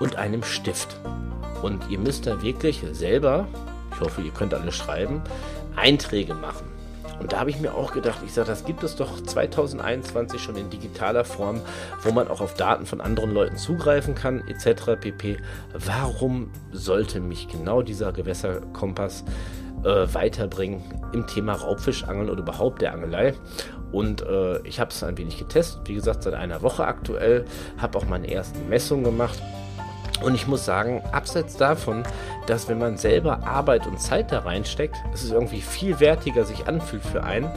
und 0.00 0.16
einem 0.16 0.42
Stift. 0.42 0.96
Und 1.62 1.88
ihr 1.88 1.98
müsst 1.98 2.26
da 2.26 2.42
wirklich 2.42 2.84
selber, 2.92 3.46
ich 3.92 4.00
hoffe, 4.00 4.20
ihr 4.22 4.32
könnt 4.32 4.54
alle 4.54 4.72
schreiben, 4.72 5.22
Einträge 5.76 6.34
machen. 6.34 6.74
Und 7.20 7.32
da 7.32 7.40
habe 7.40 7.50
ich 7.50 7.60
mir 7.60 7.74
auch 7.74 7.92
gedacht, 7.92 8.18
ich 8.24 8.32
sage, 8.32 8.48
das 8.48 8.64
gibt 8.64 8.82
es 8.82 8.96
doch 8.96 9.22
2021 9.22 10.40
schon 10.42 10.56
in 10.56 10.68
digitaler 10.68 11.24
Form, 11.24 11.60
wo 12.02 12.10
man 12.12 12.28
auch 12.28 12.40
auf 12.40 12.54
Daten 12.54 12.86
von 12.86 13.00
anderen 13.00 13.32
Leuten 13.32 13.56
zugreifen 13.56 14.14
kann, 14.14 14.42
etc. 14.48 15.00
pp. 15.00 15.38
Warum 15.72 16.50
sollte 16.72 17.20
mich 17.20 17.48
genau 17.48 17.82
dieser 17.82 18.12
Gewässerkompass 18.12 19.24
äh, 19.84 20.06
weiterbringen 20.12 20.82
im 21.12 21.26
Thema 21.26 21.54
Raubfischangeln 21.54 22.28
oder 22.28 22.40
überhaupt 22.40 22.82
der 22.82 22.92
Angelei? 22.92 23.34
Und 23.92 24.22
äh, 24.22 24.60
ich 24.66 24.80
habe 24.80 24.90
es 24.90 25.02
ein 25.04 25.16
wenig 25.16 25.38
getestet, 25.38 25.82
wie 25.86 25.94
gesagt, 25.94 26.24
seit 26.24 26.34
einer 26.34 26.62
Woche 26.62 26.84
aktuell, 26.84 27.44
habe 27.78 27.96
auch 27.96 28.06
meine 28.06 28.28
ersten 28.30 28.68
Messungen 28.68 29.04
gemacht 29.04 29.40
und 30.22 30.34
ich 30.34 30.46
muss 30.46 30.64
sagen, 30.64 31.02
abseits 31.12 31.56
davon, 31.56 32.04
dass 32.46 32.68
wenn 32.68 32.78
man 32.78 32.96
selber 32.96 33.46
Arbeit 33.46 33.86
und 33.86 34.00
Zeit 34.00 34.30
da 34.32 34.40
reinsteckt, 34.40 34.96
es 35.12 35.24
ist 35.24 35.32
irgendwie 35.32 35.60
viel 35.60 35.98
wertiger 36.00 36.44
sich 36.44 36.66
anfühlt 36.66 37.04
für 37.04 37.24
einen, 37.24 37.50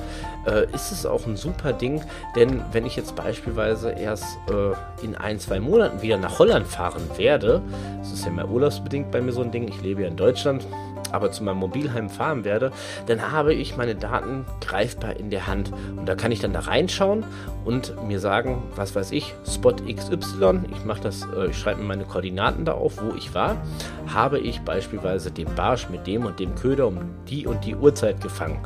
äh, 0.45 0.65
ist 0.73 0.91
es 0.91 1.05
auch 1.05 1.25
ein 1.27 1.35
super 1.37 1.73
Ding. 1.73 2.01
Denn 2.35 2.61
wenn 2.71 2.85
ich 2.85 2.95
jetzt 2.95 3.15
beispielsweise 3.15 3.91
erst 3.91 4.37
äh, 4.49 5.03
in 5.05 5.15
ein, 5.15 5.39
zwei 5.39 5.59
Monaten 5.59 6.01
wieder 6.01 6.17
nach 6.17 6.39
Holland 6.39 6.67
fahren 6.67 7.03
werde, 7.17 7.61
das 7.99 8.11
ist 8.11 8.25
ja 8.25 8.31
mehr 8.31 8.49
urlaubsbedingt 8.49 9.11
bei 9.11 9.21
mir 9.21 9.31
so 9.31 9.41
ein 9.41 9.51
Ding, 9.51 9.67
ich 9.67 9.81
lebe 9.81 10.01
ja 10.01 10.07
in 10.07 10.17
Deutschland, 10.17 10.65
aber 11.11 11.31
zu 11.31 11.43
meinem 11.43 11.57
Mobilheim 11.57 12.09
fahren 12.09 12.43
werde, 12.43 12.71
dann 13.05 13.31
habe 13.31 13.53
ich 13.53 13.77
meine 13.77 13.95
Daten 13.95 14.45
greifbar 14.61 15.15
in 15.17 15.29
der 15.29 15.47
Hand. 15.47 15.71
Und 15.95 16.07
da 16.07 16.15
kann 16.15 16.31
ich 16.31 16.39
dann 16.39 16.53
da 16.53 16.61
reinschauen 16.61 17.25
und 17.65 18.01
mir 18.07 18.19
sagen, 18.19 18.63
was 18.75 18.95
weiß 18.95 19.11
ich, 19.11 19.33
Spot 19.45 19.73
XY, 19.73 20.61
ich 20.71 20.85
mache 20.85 21.01
das, 21.01 21.27
äh, 21.35 21.47
ich 21.47 21.57
schreibe 21.57 21.81
mir 21.81 21.87
meine 21.87 22.05
Koordinaten 22.05 22.65
da 22.65 22.73
auf, 22.73 23.01
wo 23.01 23.15
ich 23.15 23.33
war, 23.33 23.57
habe 24.13 24.39
ich 24.39 24.61
beispielsweise 24.61 25.31
den 25.31 25.53
Barsch 25.55 25.89
mit 25.89 26.07
dem 26.07 26.25
und 26.25 26.39
dem 26.39 26.55
Köder 26.55 26.87
um 26.87 26.99
die 27.27 27.47
und 27.47 27.65
die 27.65 27.75
Uhrzeit 27.75 28.21
gefangen. 28.21 28.59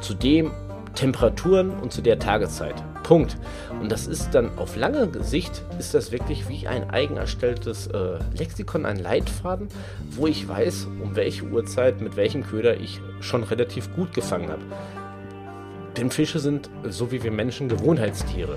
Zu 0.00 0.14
dem 0.14 0.50
Temperaturen 0.94 1.70
und 1.70 1.92
zu 1.92 2.02
der 2.02 2.18
Tageszeit. 2.18 2.82
Punkt. 3.10 3.36
Und 3.80 3.90
das 3.90 4.06
ist 4.06 4.36
dann 4.36 4.56
auf 4.56 4.76
lange 4.76 5.10
Sicht, 5.24 5.64
ist 5.80 5.94
das 5.94 6.12
wirklich 6.12 6.48
wie 6.48 6.68
ein 6.68 6.90
eigen 6.90 7.16
erstelltes 7.16 7.88
äh, 7.88 8.20
Lexikon, 8.38 8.86
ein 8.86 9.00
Leitfaden, 9.00 9.66
wo 10.12 10.28
ich 10.28 10.46
weiß, 10.46 10.86
um 11.02 11.16
welche 11.16 11.42
Uhrzeit, 11.42 12.00
mit 12.00 12.14
welchem 12.14 12.44
Köder 12.44 12.78
ich 12.78 13.00
schon 13.18 13.42
relativ 13.42 13.92
gut 13.96 14.14
gefangen 14.14 14.48
habe. 14.48 14.62
Denn 15.96 16.12
Fische 16.12 16.38
sind, 16.38 16.70
so 16.88 17.10
wie 17.10 17.20
wir 17.24 17.32
Menschen, 17.32 17.68
Gewohnheitstiere. 17.68 18.56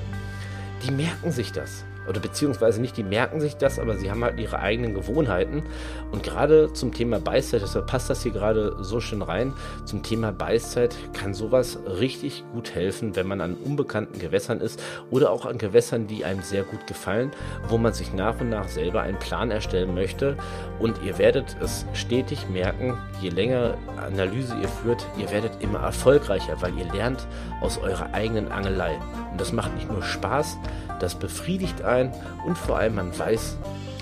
Die 0.85 0.91
merken 0.91 1.31
sich 1.31 1.51
das 1.51 1.83
oder 2.07 2.19
beziehungsweise 2.19 2.81
nicht, 2.81 2.97
die 2.97 3.03
merken 3.03 3.39
sich 3.39 3.55
das, 3.57 3.79
aber 3.79 3.97
sie 3.97 4.11
haben 4.11 4.23
halt 4.23 4.39
ihre 4.39 4.59
eigenen 4.59 4.93
Gewohnheiten. 4.93 5.63
Und 6.11 6.23
gerade 6.23 6.73
zum 6.73 6.93
Thema 6.93 7.19
Beißzeit, 7.19 7.61
deshalb 7.61 7.87
passt 7.87 8.09
das 8.09 8.23
hier 8.23 8.31
gerade 8.31 8.77
so 8.81 8.99
schön 8.99 9.21
rein, 9.21 9.53
zum 9.85 10.03
Thema 10.03 10.31
Beißzeit 10.31 10.95
kann 11.13 11.33
sowas 11.33 11.79
richtig 11.99 12.43
gut 12.53 12.75
helfen, 12.75 13.15
wenn 13.15 13.27
man 13.27 13.41
an 13.41 13.55
unbekannten 13.55 14.19
Gewässern 14.19 14.59
ist 14.59 14.81
oder 15.11 15.31
auch 15.31 15.45
an 15.45 15.57
Gewässern, 15.57 16.07
die 16.07 16.25
einem 16.25 16.41
sehr 16.41 16.63
gut 16.63 16.87
gefallen, 16.87 17.31
wo 17.67 17.77
man 17.77 17.93
sich 17.93 18.13
nach 18.13 18.39
und 18.39 18.49
nach 18.49 18.67
selber 18.67 19.01
einen 19.01 19.19
Plan 19.19 19.51
erstellen 19.51 19.93
möchte. 19.93 20.37
Und 20.79 21.01
ihr 21.03 21.17
werdet 21.17 21.55
es 21.61 21.85
stetig 21.93 22.49
merken, 22.49 22.97
je 23.21 23.29
länger 23.29 23.77
Analyse 23.97 24.55
ihr 24.61 24.67
führt, 24.67 25.05
ihr 25.17 25.31
werdet 25.31 25.51
immer 25.61 25.79
erfolgreicher, 25.79 26.61
weil 26.61 26.77
ihr 26.77 26.91
lernt 26.91 27.27
aus 27.61 27.77
eurer 27.77 28.13
eigenen 28.13 28.51
Angelei. 28.51 28.97
Und 29.33 29.41
das 29.41 29.51
macht 29.51 29.73
nicht 29.75 29.91
nur 29.91 30.03
Spaß, 30.03 30.57
das 30.99 31.15
befriedigt 31.15 31.81
einen 31.81 32.13
und 32.45 32.57
vor 32.57 32.77
allem 32.77 32.95
man 32.95 33.17
weiß 33.17 33.57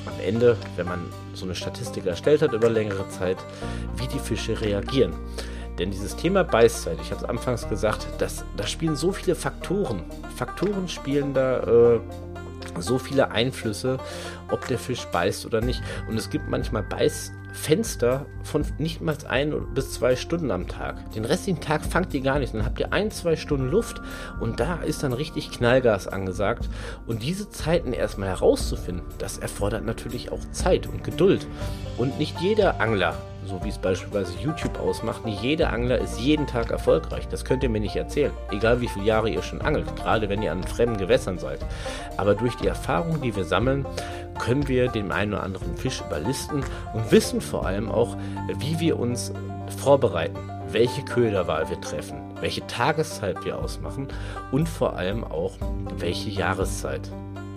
am 0.06 0.26
Ende, 0.26 0.58
wenn 0.76 0.88
man 0.88 1.06
so 1.34 1.46
eine 1.46 1.56
Statistik 1.56 2.06
erstellt 2.06 2.42
hat 2.42 2.52
über 2.52 2.70
längere 2.70 3.08
Zeit, 3.08 3.38
wie 3.96 4.08
die 4.08 4.20
Fische 4.20 4.60
reagieren. 4.60 5.14
Denn 5.80 5.90
dieses 5.90 6.18
Thema 6.18 6.44
Beißzeit, 6.44 6.98
ich 7.02 7.12
habe 7.12 7.24
es 7.24 7.30
anfangs 7.30 7.70
gesagt, 7.70 8.06
das, 8.18 8.44
da 8.58 8.68
spielen 8.68 8.98
so 8.98 9.14
viele 9.14 9.36
Faktoren. 9.36 10.04
Faktoren 10.36 10.90
spielen 10.90 11.34
da 11.34 11.96
äh, 11.96 12.00
so 12.78 13.00
viele 13.00 13.32
Einflüsse, 13.32 13.98
ob 14.52 14.68
der 14.68 14.78
Fisch 14.78 15.06
beißt 15.06 15.46
oder 15.46 15.62
nicht. 15.62 15.82
Und 16.10 16.18
es 16.18 16.30
gibt 16.30 16.50
manchmal 16.50 16.84
Beiß 16.84 17.32
Fenster 17.52 18.26
von 18.44 18.66
nicht 18.78 19.02
mal 19.02 19.16
ein 19.28 19.54
bis 19.74 19.94
zwei 19.94 20.16
Stunden 20.16 20.52
am 20.52 20.68
Tag. 20.68 21.12
Den 21.12 21.26
restlichen 21.26 21.62
Tag 21.62 21.84
fangt 21.84 22.14
ihr 22.14 22.22
gar 22.22 22.40
nicht. 22.40 22.54
Dann 22.54 22.66
habt 22.66 22.80
ihr 22.80 22.94
ein, 22.94 23.12
zwei 23.12 23.36
Stunden 23.36 23.70
Luft 23.70 24.02
und 24.40 24.60
da 24.60 24.76
ist 24.76 25.04
dann 25.04 25.14
richtig 25.14 25.52
Knallgas 25.52 26.08
angesagt. 26.08 26.70
Und 27.08 27.24
diese 27.24 27.50
Zeiten 27.50 27.94
erstmal 27.94 28.30
herauszufinden, 28.30 29.06
das 29.18 29.38
erfordert 29.38 29.86
natürlich 29.86 30.32
auch 30.32 30.40
Zeit 30.52 30.88
und 30.88 31.04
Geduld. 31.04 31.46
Und 31.98 32.18
nicht 32.18 32.40
jeder 32.40 32.80
Angler 32.80 33.16
so 33.46 33.64
wie 33.64 33.70
es 33.70 33.78
beispielsweise 33.78 34.38
YouTube 34.40 34.80
ausmacht, 34.80 35.26
nicht 35.26 35.42
jeder 35.42 35.74
Angler 35.74 35.98
ist 35.98 36.20
jeden 36.20 36.48
Tag 36.48 36.72
erfolgreich. 36.72 37.28
Das 37.28 37.44
könnt 37.44 37.64
ihr 37.64 37.70
mir 37.70 37.82
nicht 37.82 37.96
erzählen. 37.96 38.32
Egal 38.52 38.82
wie 38.82 38.88
viele 38.88 39.06
Jahre 39.06 39.30
ihr 39.30 39.42
schon 39.42 39.62
angelt, 39.62 39.96
gerade 39.96 40.30
wenn 40.30 40.42
ihr 40.42 40.52
an 40.52 40.64
fremden 40.64 40.98
Gewässern 40.98 41.38
seid. 41.38 41.60
Aber 42.18 42.36
durch 42.36 42.56
die 42.56 42.68
Erfahrung, 42.68 43.22
die 43.22 43.36
wir 43.36 43.44
sammeln, 43.44 43.86
können 44.42 44.68
wir 44.68 44.88
den 44.88 45.12
einen 45.12 45.34
oder 45.34 45.44
anderen 45.44 45.78
Fisch 45.78 46.02
überlisten 46.02 46.64
und 46.94 47.12
wissen 47.12 47.42
vor 47.42 47.66
allem 47.66 47.90
auch, 47.90 48.18
wie 48.60 48.80
wir 48.80 49.00
uns 49.00 49.32
vorbereiten, 49.78 50.40
welche 50.72 51.04
Köderwahl 51.04 51.70
wir 51.70 51.80
treffen, 51.80 52.18
welche 52.40 52.66
Tageszeit 52.68 53.46
wir 53.46 53.60
ausmachen 53.60 54.08
und 54.52 54.68
vor 54.68 54.96
allem 54.96 55.24
auch 55.24 55.54
welche 55.98 56.30
Jahreszeit 56.30 57.12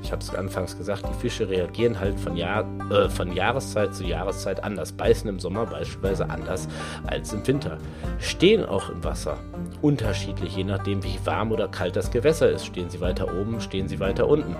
ich 0.05 0.13
habe 0.13 0.23
es 0.23 0.35
anfangs 0.35 0.77
gesagt, 0.77 1.05
die 1.09 1.19
Fische 1.19 1.49
reagieren 1.49 1.99
halt 1.99 2.21
von, 2.21 2.37
Jahr, 2.37 2.67
äh, 2.91 3.09
von 3.09 3.33
Jahreszeit 3.33 3.95
zu 3.95 4.05
Jahreszeit 4.05 4.63
anders, 4.63 4.93
beißen 4.93 5.29
im 5.31 5.41
Sommer 5.41 5.65
beispielsweise 5.65 6.29
anders 6.29 6.69
als 7.07 7.33
im 7.33 7.47
Winter, 7.47 7.79
stehen 8.19 8.67
auch 8.67 8.91
im 8.91 9.03
Wasser 9.03 9.39
unterschiedlich, 9.81 10.57
je 10.57 10.65
nachdem 10.65 11.03
wie 11.03 11.19
warm 11.25 11.53
oder 11.53 11.69
kalt 11.69 11.97
das 11.97 12.11
Gewässer 12.11 12.51
ist. 12.51 12.67
Stehen 12.67 12.91
sie 12.91 13.01
weiter 13.01 13.29
oben, 13.35 13.61
stehen 13.63 13.89
sie 13.89 13.99
weiter 13.99 14.29
unten. 14.29 14.55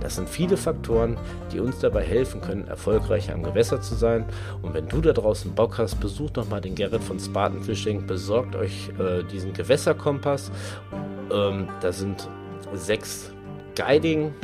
Das 0.00 0.16
sind 0.16 0.28
viele 0.28 0.58
Faktoren, 0.58 1.16
die 1.52 1.60
uns 1.60 1.78
dabei 1.78 2.02
helfen 2.02 2.42
können, 2.42 2.68
erfolgreicher 2.68 3.32
am 3.32 3.42
Gewässer 3.42 3.80
zu 3.80 3.94
sein. 3.94 4.26
Und 4.60 4.74
wenn 4.74 4.88
du 4.88 5.00
da 5.00 5.12
draußen 5.12 5.54
Bock 5.54 5.78
hast, 5.78 6.00
besucht 6.00 6.36
doch 6.36 6.48
mal 6.48 6.60
den 6.60 6.74
Gerrit 6.74 7.02
von 7.02 7.18
Spartan 7.18 7.62
Fishing, 7.62 8.06
besorgt 8.06 8.56
euch 8.56 8.90
äh, 8.98 9.22
diesen 9.24 9.54
Gewässerkompass. 9.54 10.50
Ähm, 11.32 11.68
da 11.80 11.92
sind 11.92 12.28
sechs 12.74 13.32
Guiding 13.74 14.34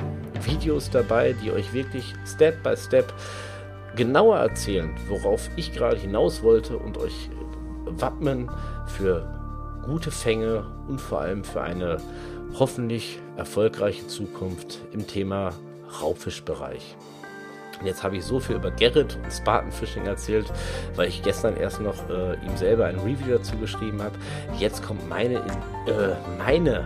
Videos 0.45 0.91
dabei, 0.91 1.35
die 1.35 1.51
euch 1.53 1.73
wirklich 1.73 2.15
Step 2.27 2.63
by 2.63 2.77
Step 2.77 3.13
genauer 3.97 4.39
erzählen, 4.39 4.95
worauf 5.09 5.51
ich 5.57 5.73
gerade 5.73 5.97
hinaus 5.97 6.43
wollte 6.43 6.77
und 6.77 6.99
euch 6.99 7.31
wappnen 7.85 8.51
für 8.87 9.27
gute 9.85 10.11
Fänge 10.11 10.67
und 10.89 11.01
vor 11.01 11.21
allem 11.21 11.45
für 11.45 11.63
eine 11.63 11.99
hoffentlich 12.59 13.19
erfolgreiche 13.37 14.07
Zukunft 14.07 14.79
im 14.93 15.07
Thema 15.07 15.53
Raubfischbereich. 16.01 16.97
Jetzt 17.85 18.03
habe 18.03 18.17
ich 18.17 18.25
so 18.25 18.41
viel 18.41 18.57
über 18.57 18.71
Gerrit 18.73 19.17
und 19.23 19.33
Spartan 19.33 19.71
Fishing 19.71 20.07
erzählt, 20.07 20.53
weil 20.97 21.09
ich 21.09 21.23
gestern 21.23 21.57
erst 21.57 21.81
noch 21.81 22.09
äh, 22.11 22.35
ihm 22.45 22.57
selber 22.57 22.87
ein 22.87 22.99
Review 22.99 23.37
dazu 23.37 23.57
geschrieben 23.57 24.03
habe. 24.03 24.17
Jetzt 24.59 24.83
kommt 24.83 25.09
meine, 25.09 25.37
äh, 25.87 26.15
meine 26.39 26.85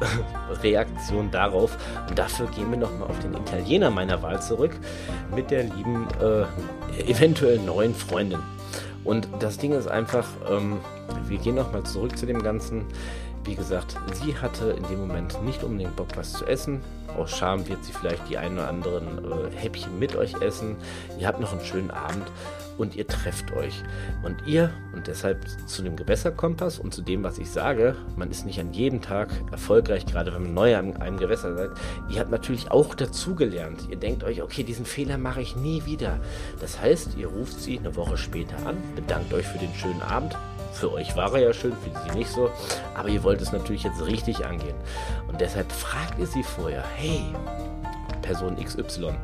Reaktion 0.62 1.30
darauf. 1.30 1.76
Und 2.08 2.18
dafür 2.18 2.46
gehen 2.46 2.70
wir 2.70 2.78
nochmal 2.78 3.08
auf 3.08 3.18
den 3.20 3.34
Italiener 3.34 3.90
meiner 3.90 4.22
Wahl 4.22 4.40
zurück 4.40 4.72
mit 5.34 5.50
der 5.50 5.64
lieben, 5.64 6.06
äh, 6.20 7.10
eventuell 7.10 7.58
neuen 7.58 7.94
Freundin. 7.94 8.40
Und 9.04 9.28
das 9.40 9.58
Ding 9.58 9.72
ist 9.72 9.88
einfach, 9.88 10.26
ähm, 10.50 10.80
wir 11.26 11.38
gehen 11.38 11.54
nochmal 11.54 11.84
zurück 11.84 12.18
zu 12.18 12.26
dem 12.26 12.42
Ganzen. 12.42 12.84
Wie 13.44 13.54
gesagt, 13.54 13.96
sie 14.12 14.36
hatte 14.36 14.70
in 14.70 14.82
dem 14.84 15.00
Moment 15.00 15.42
nicht 15.44 15.62
unbedingt 15.62 15.96
Bock, 15.96 16.08
was 16.16 16.32
zu 16.32 16.44
essen. 16.44 16.82
Aus 17.16 17.30
Scham 17.30 17.66
wird 17.66 17.82
sie 17.84 17.92
vielleicht 17.92 18.28
die 18.28 18.36
ein 18.36 18.54
oder 18.54 18.68
anderen 18.68 19.24
äh, 19.24 19.56
Häppchen 19.56 19.98
mit 19.98 20.16
euch 20.16 20.34
essen. 20.42 20.76
Ihr 21.18 21.26
habt 21.26 21.40
noch 21.40 21.52
einen 21.52 21.64
schönen 21.64 21.90
Abend 21.90 22.24
und 22.78 22.96
ihr 22.96 23.06
trefft 23.06 23.52
euch. 23.52 23.82
Und 24.22 24.46
ihr, 24.46 24.70
und 24.94 25.06
deshalb 25.06 25.44
zu 25.66 25.82
dem 25.82 25.96
Gewässerkompass 25.96 26.78
und 26.78 26.94
zu 26.94 27.02
dem, 27.02 27.22
was 27.22 27.38
ich 27.38 27.50
sage, 27.50 27.96
man 28.16 28.30
ist 28.30 28.46
nicht 28.46 28.60
an 28.60 28.72
jedem 28.72 29.02
Tag 29.02 29.28
erfolgreich, 29.50 30.06
gerade 30.06 30.32
wenn 30.32 30.44
man 30.44 30.54
neu 30.54 30.76
an 30.76 30.96
einem 30.96 31.18
Gewässer 31.18 31.54
seid. 31.54 31.70
Ihr 32.08 32.20
habt 32.20 32.30
natürlich 32.30 32.70
auch 32.70 32.94
dazugelernt. 32.94 33.88
Ihr 33.90 33.96
denkt 33.96 34.24
euch, 34.24 34.42
okay, 34.42 34.62
diesen 34.62 34.86
Fehler 34.86 35.18
mache 35.18 35.42
ich 35.42 35.56
nie 35.56 35.84
wieder. 35.84 36.20
Das 36.60 36.80
heißt, 36.80 37.16
ihr 37.18 37.26
ruft 37.26 37.60
sie 37.60 37.78
eine 37.78 37.96
Woche 37.96 38.16
später 38.16 38.56
an, 38.66 38.76
bedankt 38.94 39.34
euch 39.34 39.46
für 39.46 39.58
den 39.58 39.74
schönen 39.74 40.02
Abend. 40.02 40.36
Für 40.72 40.92
euch 40.92 41.16
war 41.16 41.34
er 41.34 41.40
ja 41.40 41.52
schön, 41.52 41.72
für 41.72 42.10
sie 42.10 42.16
nicht 42.16 42.30
so. 42.30 42.50
Aber 42.94 43.08
ihr 43.08 43.24
wollt 43.24 43.40
es 43.40 43.52
natürlich 43.52 43.82
jetzt 43.82 44.04
richtig 44.04 44.44
angehen. 44.44 44.76
Und 45.26 45.40
deshalb 45.40 45.72
fragt 45.72 46.18
ihr 46.18 46.26
sie 46.26 46.42
vorher, 46.42 46.84
hey, 46.96 47.22
Person 48.22 48.56
XY, 48.56 49.14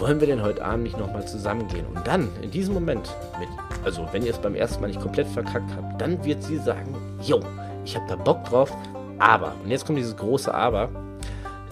wollen 0.00 0.18
wir 0.20 0.26
denn 0.26 0.42
heute 0.42 0.64
Abend 0.64 0.84
nicht 0.84 0.98
nochmal 0.98 1.26
zusammengehen? 1.26 1.86
Und 1.94 2.06
dann, 2.06 2.28
in 2.42 2.50
diesem 2.50 2.74
Moment, 2.74 3.14
mit, 3.38 3.48
also 3.84 4.06
wenn 4.12 4.24
ihr 4.24 4.32
es 4.32 4.38
beim 4.38 4.54
ersten 4.54 4.80
Mal 4.80 4.88
nicht 4.88 5.00
komplett 5.00 5.28
verkackt 5.28 5.70
habt, 5.76 6.00
dann 6.00 6.24
wird 6.24 6.42
sie 6.42 6.58
sagen, 6.58 6.94
yo, 7.22 7.40
ich 7.84 7.94
habe 7.96 8.06
da 8.08 8.16
Bock 8.16 8.44
drauf, 8.44 8.72
aber, 9.18 9.54
und 9.62 9.70
jetzt 9.70 9.84
kommt 9.84 9.98
dieses 9.98 10.16
große 10.16 10.52
Aber, 10.52 10.88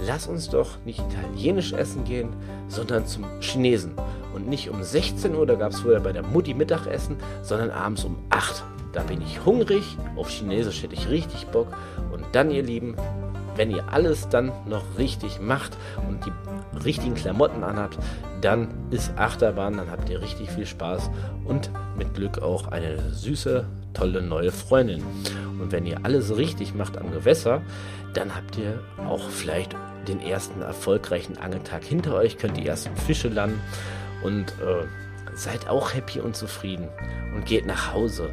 lass 0.07 0.27
uns 0.27 0.51
doch 0.51 0.69
nicht 0.85 1.01
italienisch 1.01 1.73
essen 1.73 2.05
gehen, 2.05 2.29
sondern 2.69 3.07
zum 3.07 3.25
Chinesen. 3.41 3.95
Und 4.35 4.47
nicht 4.47 4.69
um 4.69 4.83
16 4.83 5.35
Uhr, 5.35 5.47
da 5.47 5.55
gab 5.55 5.73
es 5.73 5.81
vorher 5.81 6.01
bei 6.01 6.13
der 6.13 6.23
Mutti 6.23 6.53
Mittagessen, 6.53 7.17
sondern 7.43 7.71
abends 7.71 8.05
um 8.05 8.19
8. 8.29 8.63
Da 8.93 9.03
bin 9.03 9.23
ich 9.23 9.45
hungrig, 9.45 9.83
auf 10.17 10.29
Chinesisch 10.29 10.83
hätte 10.83 10.95
ich 10.95 11.09
richtig 11.09 11.47
Bock. 11.47 11.69
Und 12.13 12.25
dann, 12.33 12.51
ihr 12.51 12.63
Lieben, 12.63 12.97
wenn 13.59 13.73
ihr 13.73 13.93
alles 13.93 14.29
dann 14.29 14.53
noch 14.67 14.85
richtig 14.99 15.41
macht 15.41 15.77
und 16.09 16.25
die 16.25 16.33
richtigen 16.85 17.17
Klamotten 17.17 17.65
anhabt, 17.65 17.99
dann 18.41 18.69
ist 18.91 19.13
Achterbahn, 19.19 19.77
dann 19.77 19.91
habt 19.91 20.09
ihr 20.09 20.23
richtig 20.23 20.51
viel 20.51 20.65
Spaß 20.65 21.11
und 21.45 21.71
mit 21.97 22.15
Glück 22.15 22.39
auch 22.41 22.69
eine 22.69 23.13
süße, 23.13 23.67
tolle 23.95 24.23
neue 24.23 24.53
Freundin. 24.53 25.03
Und 25.61 25.73
wenn 25.73 25.87
ihr 25.87 25.99
alles 26.05 26.37
richtig 26.37 26.73
macht 26.73 26.97
am 26.97 27.11
Gewässer, 27.11 27.61
dann 28.15 28.35
habt 28.37 28.57
ihr 28.57 28.79
auch 29.09 29.29
vielleicht 29.29 29.75
den 30.07 30.21
ersten 30.21 30.63
erfolgreichen 30.63 31.37
Angeltag 31.37 31.85
hinter 31.85 32.15
euch, 32.15 32.39
könnt 32.39 32.57
die 32.57 32.67
ersten 32.67 32.97
Fische 32.97 33.29
landen 33.29 33.61
und 34.23 34.51
äh, 34.61 34.87
seid 35.35 35.69
auch 35.69 35.95
happy 35.95 36.21
und 36.21 36.37
zufrieden 36.37 36.89
und 37.35 37.45
geht 37.45 37.67
nach 37.67 37.93
Hause 37.93 38.31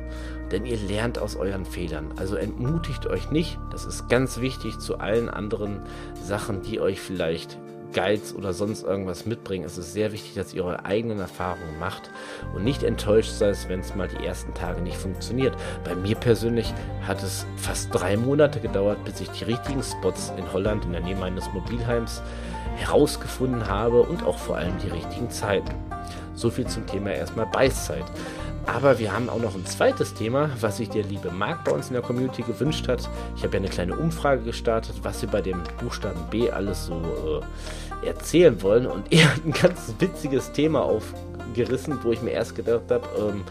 denn 0.51 0.65
ihr 0.65 0.77
lernt 0.77 1.19
aus 1.19 1.35
euren 1.35 1.65
Fehlern. 1.65 2.11
Also 2.17 2.35
entmutigt 2.35 3.07
euch 3.07 3.31
nicht. 3.31 3.57
Das 3.71 3.85
ist 3.85 4.09
ganz 4.09 4.39
wichtig 4.39 4.79
zu 4.79 4.99
allen 4.99 5.29
anderen 5.29 5.81
Sachen, 6.21 6.61
die 6.61 6.79
euch 6.79 7.01
vielleicht 7.01 7.57
Guides 7.93 8.35
oder 8.35 8.53
sonst 8.53 8.83
irgendwas 8.83 9.25
mitbringen. 9.25 9.65
Es 9.65 9.77
ist 9.77 9.93
sehr 9.93 10.11
wichtig, 10.11 10.35
dass 10.35 10.53
ihr 10.53 10.65
eure 10.65 10.85
eigenen 10.85 11.19
Erfahrungen 11.19 11.79
macht 11.79 12.11
und 12.53 12.63
nicht 12.63 12.83
enttäuscht 12.83 13.31
seid, 13.31 13.57
wenn 13.69 13.79
es 13.79 13.95
mal 13.95 14.07
die 14.07 14.23
ersten 14.23 14.53
Tage 14.53 14.81
nicht 14.81 14.97
funktioniert. 14.97 15.55
Bei 15.83 15.95
mir 15.95 16.15
persönlich 16.15 16.73
hat 17.07 17.23
es 17.23 17.45
fast 17.55 17.93
drei 17.93 18.17
Monate 18.17 18.59
gedauert, 18.59 19.03
bis 19.05 19.21
ich 19.21 19.29
die 19.29 19.45
richtigen 19.45 19.81
Spots 19.81 20.33
in 20.37 20.51
Holland 20.51 20.85
in 20.85 20.91
der 20.91 21.01
Nähe 21.01 21.15
meines 21.15 21.45
Mobilheims 21.53 22.21
herausgefunden 22.75 23.67
habe 23.67 24.01
und 24.01 24.23
auch 24.23 24.37
vor 24.37 24.57
allem 24.57 24.77
die 24.79 24.89
richtigen 24.89 25.29
Zeiten. 25.29 25.73
So 26.33 26.49
viel 26.49 26.67
zum 26.67 26.85
Thema 26.85 27.11
erstmal 27.11 27.45
Beißzeit. 27.45 28.03
Aber 28.67 28.99
wir 28.99 29.13
haben 29.13 29.29
auch 29.29 29.39
noch 29.39 29.55
ein 29.55 29.65
zweites 29.65 30.13
Thema, 30.13 30.49
was 30.59 30.77
sich 30.77 30.89
der 30.89 31.03
liebe 31.03 31.31
Marc 31.31 31.63
bei 31.63 31.71
uns 31.71 31.87
in 31.87 31.93
der 31.93 32.01
Community 32.01 32.41
gewünscht 32.41 32.87
hat. 32.87 33.09
Ich 33.35 33.43
habe 33.43 33.53
ja 33.53 33.59
eine 33.59 33.69
kleine 33.69 33.95
Umfrage 33.95 34.43
gestartet, 34.43 34.95
was 35.03 35.21
wir 35.21 35.29
bei 35.29 35.41
dem 35.41 35.61
Buchstaben 35.79 36.21
B 36.29 36.49
alles 36.49 36.87
so 36.87 37.41
äh, 38.03 38.07
erzählen 38.07 38.61
wollen. 38.61 38.87
Und 38.87 39.11
er 39.11 39.31
hat 39.35 39.45
ein 39.45 39.51
ganz 39.51 39.93
witziges 39.99 40.51
Thema 40.51 40.81
aufgerissen, 40.81 41.99
wo 42.03 42.11
ich 42.11 42.21
mir 42.21 42.31
erst 42.31 42.55
gedacht 42.55 42.89
habe, 42.89 43.07
ähm, 43.17 43.43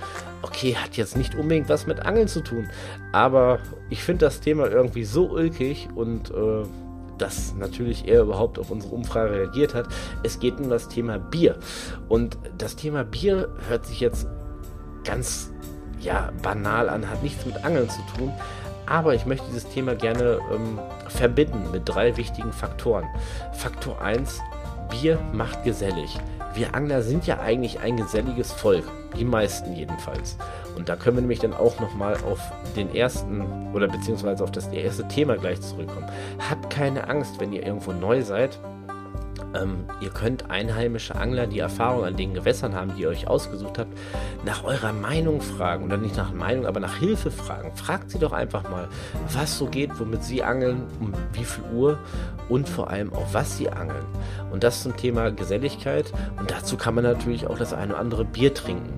okay, 0.42 0.74
hat 0.74 0.96
jetzt 0.96 1.16
nicht 1.16 1.34
unbedingt 1.34 1.68
was 1.68 1.86
mit 1.86 2.00
Angeln 2.00 2.28
zu 2.28 2.42
tun. 2.42 2.68
Aber 3.12 3.60
ich 3.90 4.02
finde 4.02 4.26
das 4.26 4.40
Thema 4.40 4.68
irgendwie 4.68 5.04
so 5.04 5.30
ulkig 5.30 5.88
und 5.94 6.30
äh, 6.30 6.64
dass 7.18 7.54
natürlich 7.54 8.08
er 8.08 8.22
überhaupt 8.22 8.58
auf 8.58 8.70
unsere 8.70 8.94
Umfrage 8.94 9.32
reagiert 9.32 9.74
hat. 9.74 9.86
Es 10.22 10.40
geht 10.40 10.58
um 10.58 10.68
das 10.68 10.88
Thema 10.88 11.18
Bier. 11.18 11.58
Und 12.08 12.36
das 12.58 12.74
Thema 12.76 13.04
Bier 13.04 13.48
hört 13.68 13.86
sich 13.86 14.00
jetzt 14.00 14.26
ganz 15.04 15.50
ja, 16.00 16.30
banal 16.42 16.88
an, 16.88 17.08
hat 17.08 17.22
nichts 17.22 17.44
mit 17.46 17.64
Angeln 17.64 17.88
zu 17.88 18.00
tun. 18.16 18.32
Aber 18.86 19.14
ich 19.14 19.24
möchte 19.24 19.46
dieses 19.46 19.68
Thema 19.68 19.94
gerne 19.94 20.38
ähm, 20.52 20.78
verbinden 21.08 21.70
mit 21.72 21.82
drei 21.86 22.16
wichtigen 22.16 22.52
Faktoren. 22.52 23.06
Faktor 23.52 24.00
1, 24.02 24.40
Bier 24.90 25.18
macht 25.32 25.64
gesellig. 25.64 26.18
Wir 26.54 26.74
Angler 26.74 27.02
sind 27.02 27.26
ja 27.26 27.40
eigentlich 27.40 27.80
ein 27.80 27.96
geselliges 27.96 28.52
Volk. 28.52 28.84
Die 29.18 29.24
meisten 29.24 29.74
jedenfalls. 29.74 30.36
Und 30.76 30.88
da 30.88 30.96
können 30.96 31.16
wir 31.16 31.22
nämlich 31.22 31.38
dann 31.38 31.54
auch 31.54 31.80
nochmal 31.80 32.16
auf 32.28 32.40
den 32.76 32.94
ersten 32.94 33.72
oder 33.72 33.88
beziehungsweise 33.88 34.42
auf 34.42 34.52
das 34.52 34.68
erste 34.68 35.06
Thema 35.08 35.36
gleich 35.36 35.60
zurückkommen. 35.60 36.06
Habt 36.50 36.70
keine 36.70 37.08
Angst, 37.08 37.40
wenn 37.40 37.52
ihr 37.52 37.64
irgendwo 37.64 37.92
neu 37.92 38.22
seid 38.22 38.58
ähm, 39.54 39.84
ihr 40.00 40.10
könnt 40.10 40.50
einheimische 40.50 41.14
Angler, 41.14 41.46
die 41.46 41.58
Erfahrung 41.58 42.04
an 42.04 42.16
den 42.16 42.34
Gewässern 42.34 42.74
haben, 42.74 42.94
die 42.96 43.02
ihr 43.02 43.08
euch 43.08 43.28
ausgesucht 43.28 43.78
habt, 43.78 43.92
nach 44.44 44.64
eurer 44.64 44.92
Meinung 44.92 45.40
fragen. 45.40 45.84
Oder 45.84 45.96
nicht 45.96 46.16
nach 46.16 46.32
Meinung, 46.32 46.66
aber 46.66 46.80
nach 46.80 46.96
Hilfe 46.96 47.30
fragen. 47.30 47.74
Fragt 47.74 48.10
sie 48.10 48.18
doch 48.18 48.32
einfach 48.32 48.68
mal, 48.68 48.88
was 49.32 49.58
so 49.58 49.66
geht, 49.66 49.98
womit 49.98 50.24
sie 50.24 50.42
angeln, 50.42 50.82
um 51.00 51.12
wie 51.32 51.44
viel 51.44 51.64
Uhr 51.72 51.98
und 52.48 52.68
vor 52.68 52.90
allem 52.90 53.12
auch 53.12 53.26
was 53.32 53.56
sie 53.56 53.68
angeln. 53.70 54.04
Und 54.50 54.64
das 54.64 54.82
zum 54.82 54.96
Thema 54.96 55.30
Geselligkeit. 55.30 56.12
Und 56.38 56.50
dazu 56.50 56.76
kann 56.76 56.94
man 56.94 57.04
natürlich 57.04 57.46
auch 57.46 57.58
das 57.58 57.72
eine 57.72 57.92
oder 57.92 58.00
andere 58.00 58.24
Bier 58.24 58.52
trinken. 58.52 58.92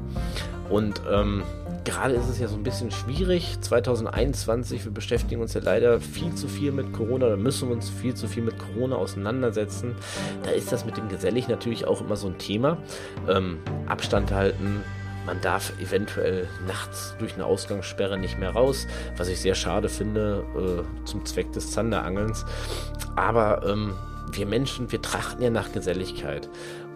Und 0.71 1.01
ähm, 1.11 1.43
gerade 1.87 2.15
ist 2.15 2.29
es 2.29 2.39
ja 2.39 2.49
so 2.49 2.57
ein 2.57 2.63
bisschen 2.63 2.91
schwierig. 2.91 3.59
2021, 3.61 4.85
wir 4.85 4.93
beschäftigen 4.93 5.41
uns 5.41 5.55
ja 5.55 5.61
leider 5.63 6.01
viel 6.01 6.35
zu 6.35 6.49
viel 6.49 6.73
mit 6.73 6.93
Corona 6.93 7.27
oder 7.27 7.37
müssen 7.37 7.71
uns 7.71 7.89
viel 7.89 8.15
zu 8.15 8.29
viel 8.29 8.43
mit 8.43 8.59
Corona 8.59 8.97
auseinandersetzen. 8.97 9.95
Da 10.43 10.51
ist 10.51 10.71
das 10.73 10.85
mit 10.85 10.97
dem 10.97 11.09
Gesellig 11.09 11.49
natürlich 11.49 11.87
auch 11.87 12.01
immer 12.03 12.17
so 12.17 12.27
ein 12.27 12.37
Thema. 12.39 12.77
Ähm, 13.29 13.59
Abstand 13.87 14.33
halten, 14.33 14.83
man 15.25 15.41
darf 15.41 15.73
eventuell 15.81 16.49
nachts 16.67 17.15
durch 17.19 17.35
eine 17.35 17.47
Ausgangssperre 17.47 18.19
nicht 18.19 18.39
mehr 18.39 18.51
raus, 18.51 18.87
was 19.17 19.29
ich 19.29 19.41
sehr 19.41 19.55
schade 19.55 19.89
finde 19.89 20.45
äh, 20.57 21.07
zum 21.07 21.25
Zweck 21.25 21.53
des 21.53 21.71
Zanderangelns. 21.71 22.45
Aber 23.15 23.65
ähm, 23.67 23.95
wir 24.33 24.47
Menschen, 24.47 24.91
wir 24.91 25.03
trachten 25.03 25.43
ja 25.43 25.51
nach 25.51 25.73
Geselligkeit. 25.73 26.49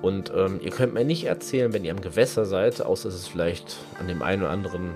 Und 0.03 0.33
ähm, 0.35 0.61
ihr 0.63 0.71
könnt 0.71 0.95
mir 0.95 1.05
nicht 1.05 1.25
erzählen, 1.25 1.73
wenn 1.73 1.85
ihr 1.85 1.93
am 1.93 2.01
Gewässer 2.01 2.45
seid, 2.45 2.81
außer 2.81 3.09
es 3.09 3.15
ist 3.15 3.29
vielleicht 3.29 3.77
an 3.99 4.09
dem 4.09 4.23
einen 4.23 4.43
oder 4.43 4.51
anderen 4.51 4.95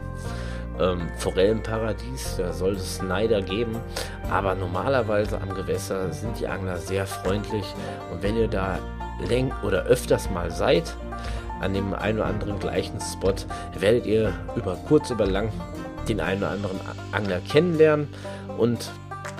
ähm, 0.81 1.09
Forellenparadies, 1.19 2.37
da 2.39 2.53
soll 2.53 2.73
es 2.73 3.03
Neider 3.03 3.43
geben. 3.43 3.77
Aber 4.31 4.55
normalerweise 4.55 5.41
am 5.41 5.55
Gewässer 5.55 6.13
sind 6.13 6.41
die 6.41 6.47
Angler 6.47 6.79
sehr 6.79 7.07
freundlich. 7.07 7.67
Und 8.11 8.23
wenn 8.23 8.37
ihr 8.37 8.49
da 8.49 8.79
läng 9.29 9.53
oder 9.63 9.85
öfters 9.85 10.31
mal 10.31 10.51
seid, 10.51 10.95
an 11.61 11.73
dem 11.73 11.95
einen 11.95 12.19
oder 12.19 12.27
anderen 12.27 12.59
gleichen 12.59 12.99
Spot, 13.01 13.35
werdet 13.79 14.07
ihr 14.07 14.33
über 14.57 14.77
kurz 14.89 15.11
oder 15.11 15.27
lang 15.27 15.51
den 16.09 16.21
einen 16.21 16.43
oder 16.43 16.51
anderen 16.51 16.81
Angler 17.13 17.41
kennenlernen 17.41 18.09
und 18.59 18.91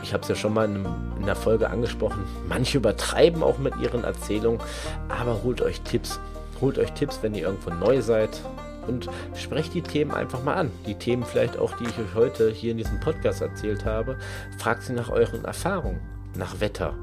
ich 0.05 0.13
habe 0.13 0.23
es 0.23 0.29
ja 0.29 0.35
schon 0.35 0.53
mal 0.53 0.67
in, 0.67 0.85
in 1.19 1.27
der 1.27 1.35
Folge 1.35 1.71
angesprochen, 1.71 2.25
manche 2.47 2.79
übertreiben 2.79 3.43
auch 3.43 3.59
mit 3.59 3.75
ihren 3.77 4.05
Erzählungen, 4.05 4.61
aber 5.09 5.43
holt 5.43 5.63
euch 5.63 5.81
Tipps. 5.81 6.21
Holt 6.61 6.79
euch 6.79 6.93
Tipps, 6.93 7.19
wenn 7.23 7.35
ihr 7.35 7.47
irgendwo 7.47 7.71
neu 7.71 8.01
seid 8.01 8.41
und 8.87 9.09
sprecht 9.35 9.75
die 9.75 9.83
Themen 9.83 10.13
einfach 10.13 10.43
mal 10.45 10.55
an. 10.55 10.71
Die 10.87 10.95
Themen 10.95 11.25
vielleicht 11.25 11.59
auch, 11.59 11.73
die 11.79 11.85
ich 11.85 11.99
euch 11.99 12.15
heute 12.15 12.51
hier 12.51 12.73
in 12.73 12.79
diesem 12.79 13.01
Podcast 13.01 13.41
erzählt 13.41 13.85
habe. 13.85 14.19
Fragt 14.59 14.83
sie 14.83 14.93
nach 14.93 15.09
euren 15.09 15.45
Erfahrungen, 15.45 16.01
nach 16.37 16.61
Wetter, 16.61 16.95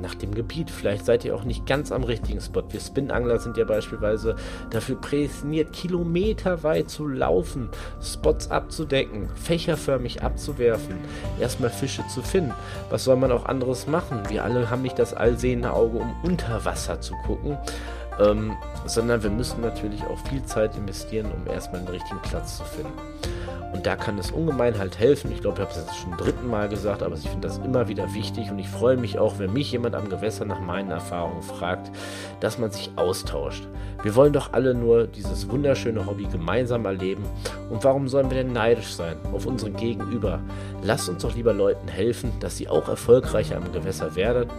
nach 0.00 0.14
dem 0.14 0.34
Gebiet. 0.34 0.70
Vielleicht 0.70 1.04
seid 1.04 1.24
ihr 1.24 1.34
auch 1.34 1.44
nicht 1.44 1.66
ganz 1.66 1.92
am 1.92 2.04
richtigen 2.04 2.40
Spot. 2.40 2.62
Wir 2.70 2.80
Spinangler 2.80 3.38
sind 3.38 3.56
ja 3.56 3.64
beispielsweise 3.64 4.36
dafür 4.70 4.96
prädestiniert, 4.96 5.72
kilometerweit 5.72 6.90
zu 6.90 7.06
laufen, 7.06 7.68
Spots 8.02 8.50
abzudecken, 8.50 9.28
fächerförmig 9.34 10.22
abzuwerfen, 10.22 10.96
erstmal 11.40 11.70
Fische 11.70 12.06
zu 12.08 12.22
finden. 12.22 12.54
Was 12.90 13.04
soll 13.04 13.16
man 13.16 13.32
auch 13.32 13.46
anderes 13.46 13.86
machen? 13.86 14.22
Wir 14.28 14.44
alle 14.44 14.70
haben 14.70 14.82
nicht 14.82 14.98
das 14.98 15.14
allsehende 15.14 15.72
Auge, 15.72 15.98
um 15.98 16.14
unter 16.22 16.64
Wasser 16.64 17.00
zu 17.00 17.14
gucken. 17.26 17.58
Ähm, 18.20 18.56
sondern 18.86 19.22
wir 19.22 19.30
müssen 19.30 19.60
natürlich 19.60 20.02
auch 20.04 20.18
viel 20.28 20.44
Zeit 20.44 20.76
investieren, 20.76 21.26
um 21.32 21.50
erstmal 21.50 21.80
einen 21.80 21.88
richtigen 21.88 22.20
Platz 22.22 22.58
zu 22.58 22.64
finden. 22.64 22.92
Und 23.72 23.86
da 23.86 23.96
kann 23.96 24.18
es 24.18 24.30
ungemein 24.30 24.78
halt 24.78 25.00
helfen. 25.00 25.32
Ich 25.32 25.40
glaube, 25.40 25.56
ich 25.56 25.62
habe 25.62 25.72
es 25.72 25.84
jetzt 25.84 25.96
schon 25.96 26.10
zum 26.10 26.18
dritten 26.18 26.46
Mal 26.48 26.68
gesagt, 26.68 27.02
aber 27.02 27.16
ich 27.16 27.28
finde 27.28 27.48
das 27.48 27.58
immer 27.58 27.88
wieder 27.88 28.14
wichtig 28.14 28.48
und 28.50 28.58
ich 28.60 28.68
freue 28.68 28.96
mich 28.96 29.18
auch, 29.18 29.40
wenn 29.40 29.52
mich 29.52 29.72
jemand 29.72 29.96
am 29.96 30.08
Gewässer 30.08 30.44
nach 30.44 30.60
meinen 30.60 30.92
Erfahrungen 30.92 31.42
fragt, 31.42 31.90
dass 32.38 32.58
man 32.58 32.70
sich 32.70 32.92
austauscht. 32.94 33.66
Wir 34.04 34.14
wollen 34.14 34.32
doch 34.32 34.52
alle 34.52 34.74
nur 34.74 35.08
dieses 35.08 35.50
wunderschöne 35.50 36.06
Hobby 36.06 36.26
gemeinsam 36.26 36.84
erleben. 36.84 37.24
Und 37.68 37.82
warum 37.82 38.06
sollen 38.06 38.30
wir 38.30 38.36
denn 38.36 38.52
neidisch 38.52 38.94
sein 38.94 39.16
auf 39.32 39.44
unseren 39.44 39.74
Gegenüber? 39.74 40.38
Lasst 40.82 41.08
uns 41.08 41.22
doch 41.22 41.34
lieber 41.34 41.52
Leuten 41.52 41.88
helfen, 41.88 42.30
dass 42.38 42.56
sie 42.56 42.68
auch 42.68 42.88
erfolgreicher 42.88 43.56
am 43.56 43.72
Gewässer 43.72 44.14
werden 44.14 44.50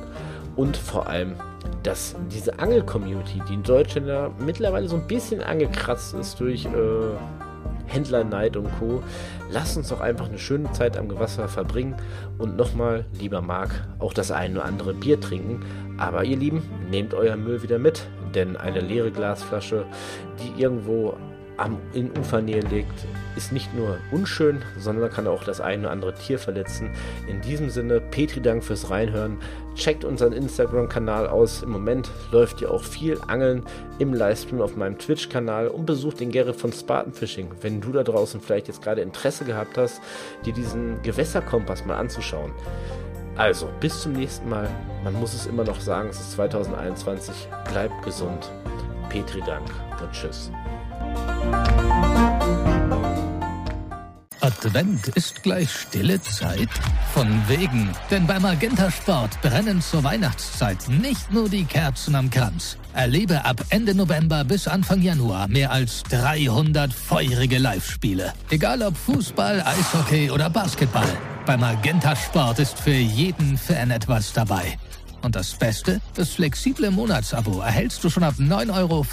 und 0.58 0.76
vor 0.76 1.08
allem, 1.08 1.36
dass 1.86 2.16
diese 2.32 2.58
Angel-Community, 2.58 3.42
die 3.48 3.54
in 3.54 3.64
Deutschland 3.64 4.08
ja 4.08 4.32
mittlerweile 4.40 4.88
so 4.88 4.96
ein 4.96 5.06
bisschen 5.08 5.42
angekratzt 5.42 6.16
ist 6.16 6.40
durch 6.40 6.66
äh, 6.66 6.70
Händlerneid 7.88 8.58
und 8.58 8.70
Co. 8.80 9.04
Lasst 9.52 9.78
uns 9.78 9.90
doch 9.90 10.02
einfach 10.02 10.28
eine 10.28 10.40
schöne 10.40 10.72
Zeit 10.72 10.98
am 10.98 11.08
Gewässer 11.08 11.48
verbringen 11.48 11.96
und 12.40 12.58
nochmal, 12.58 13.06
lieber 13.20 13.42
Marc, 13.42 13.88
auch 14.00 14.14
das 14.14 14.32
eine 14.32 14.56
oder 14.56 14.66
andere 14.66 14.94
Bier 14.94 15.20
trinken. 15.20 15.64
Aber 15.98 16.24
ihr 16.24 16.38
Lieben, 16.38 16.64
nehmt 16.90 17.14
euer 17.14 17.36
Müll 17.36 17.62
wieder 17.62 17.78
mit, 17.78 18.08
denn 18.34 18.58
eine 18.58 18.80
leere 18.80 19.12
Glasflasche, 19.12 19.86
die 20.40 20.62
irgendwo 20.62 21.16
am, 21.58 21.78
in 21.94 22.12
Ufernähe 22.18 22.62
liegt, 22.62 23.06
ist 23.36 23.52
nicht 23.52 23.74
nur 23.74 23.98
unschön, 24.12 24.62
sondern 24.78 25.10
kann 25.10 25.28
auch 25.28 25.44
das 25.44 25.62
eine 25.62 25.84
oder 25.84 25.92
andere 25.92 26.14
Tier 26.14 26.40
verletzen. 26.40 26.90
In 27.28 27.42
diesem 27.42 27.70
Sinne, 27.70 28.02
Petri 28.02 28.42
Dank 28.42 28.64
fürs 28.64 28.90
Reinhören. 28.90 29.38
Checkt 29.76 30.06
unseren 30.06 30.32
Instagram-Kanal 30.32 31.28
aus. 31.28 31.64
Im 31.64 31.72
Moment 31.72 32.10
läuft 32.32 32.62
ja 32.62 32.70
auch 32.70 32.84
viel 32.84 33.20
Angeln 33.28 33.64
im 34.00 34.14
Livestream 34.14 34.62
auf 34.62 34.76
meinem 34.76 34.98
Twitch-Kanal 34.98 35.68
und 35.68 35.86
besucht 35.86 36.20
den 36.20 36.32
Gerrit 36.32 36.56
von 36.56 36.72
Spartan 36.72 37.14
Fishing. 37.14 37.50
Wenn 37.62 37.82
du 37.82 37.92
da 37.92 38.04
draußen 38.04 38.40
vielleicht 38.40 38.68
jetzt 38.68 38.82
gerade 38.82 39.02
Interesse 39.02 39.44
gehabt 39.44 39.78
hast, 39.78 40.02
dir 40.46 40.54
diesen 40.54 41.02
Gewässerkompass 41.02 41.86
mal 41.86 41.98
anzuschauen. 41.98 42.52
Also, 43.38 43.70
bis 43.82 44.02
zum 44.02 44.14
nächsten 44.14 44.48
Mal. 44.48 44.70
Man 45.04 45.14
muss 45.14 45.34
es 45.34 45.46
immer 45.46 45.66
noch 45.66 45.80
sagen, 45.80 46.10
es 46.10 46.20
ist 46.20 46.32
2021. 46.34 47.36
Bleibt 47.70 48.02
gesund. 48.04 48.50
Petri 49.10 49.42
Dank 49.42 49.70
und 50.02 50.12
tschüss. 50.12 50.52
Advent 54.46 55.08
ist 55.10 55.44
gleich 55.44 55.72
stille 55.72 56.22
Zeit? 56.22 56.70
Von 57.14 57.28
wegen, 57.48 57.90
denn 58.10 58.28
beim 58.28 58.42
Magenta 58.42 58.92
Sport 58.92 59.42
brennen 59.42 59.82
zur 59.82 60.04
Weihnachtszeit 60.04 60.90
nicht 60.90 61.32
nur 61.32 61.50
die 61.50 61.66
Kerzen 61.66 62.16
am 62.16 62.30
Kranz. 62.30 62.78
Erlebe 62.94 63.46
ab 63.46 63.64
Ende 63.70 63.94
November 63.96 64.44
bis 64.44 64.68
Anfang 64.68 65.02
Januar 65.02 65.48
mehr 65.48 65.72
als 65.72 66.04
300 66.04 66.92
feurige 66.94 67.58
Live-Spiele. 67.58 68.34
Egal 68.50 68.82
ob 68.82 68.98
Fußball, 68.98 69.62
Eishockey 69.62 70.32
oder 70.32 70.50
Basketball. 70.50 71.10
Beim 71.46 71.60
Magenta 71.60 72.16
Sport 72.16 72.60
ist 72.60 72.80
für 72.80 72.92
jeden 72.92 73.58
Fan 73.58 73.92
etwas 73.92 74.34
dabei. 74.34 74.78
Und 75.26 75.36
das 75.36 75.56
Beste? 75.56 76.02
Das 76.14 76.30
flexible 76.36 76.92
Monatsabo 76.92 77.60
erhältst 77.60 78.04
du 78.04 78.12
schon 78.12 78.22
ab 78.22 78.36
9,95 78.38 78.72
Euro. 78.76 79.06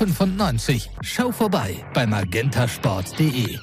Schau 1.00 1.32
vorbei 1.32 1.82
bei 1.94 2.06
magentasport.de. 2.06 3.58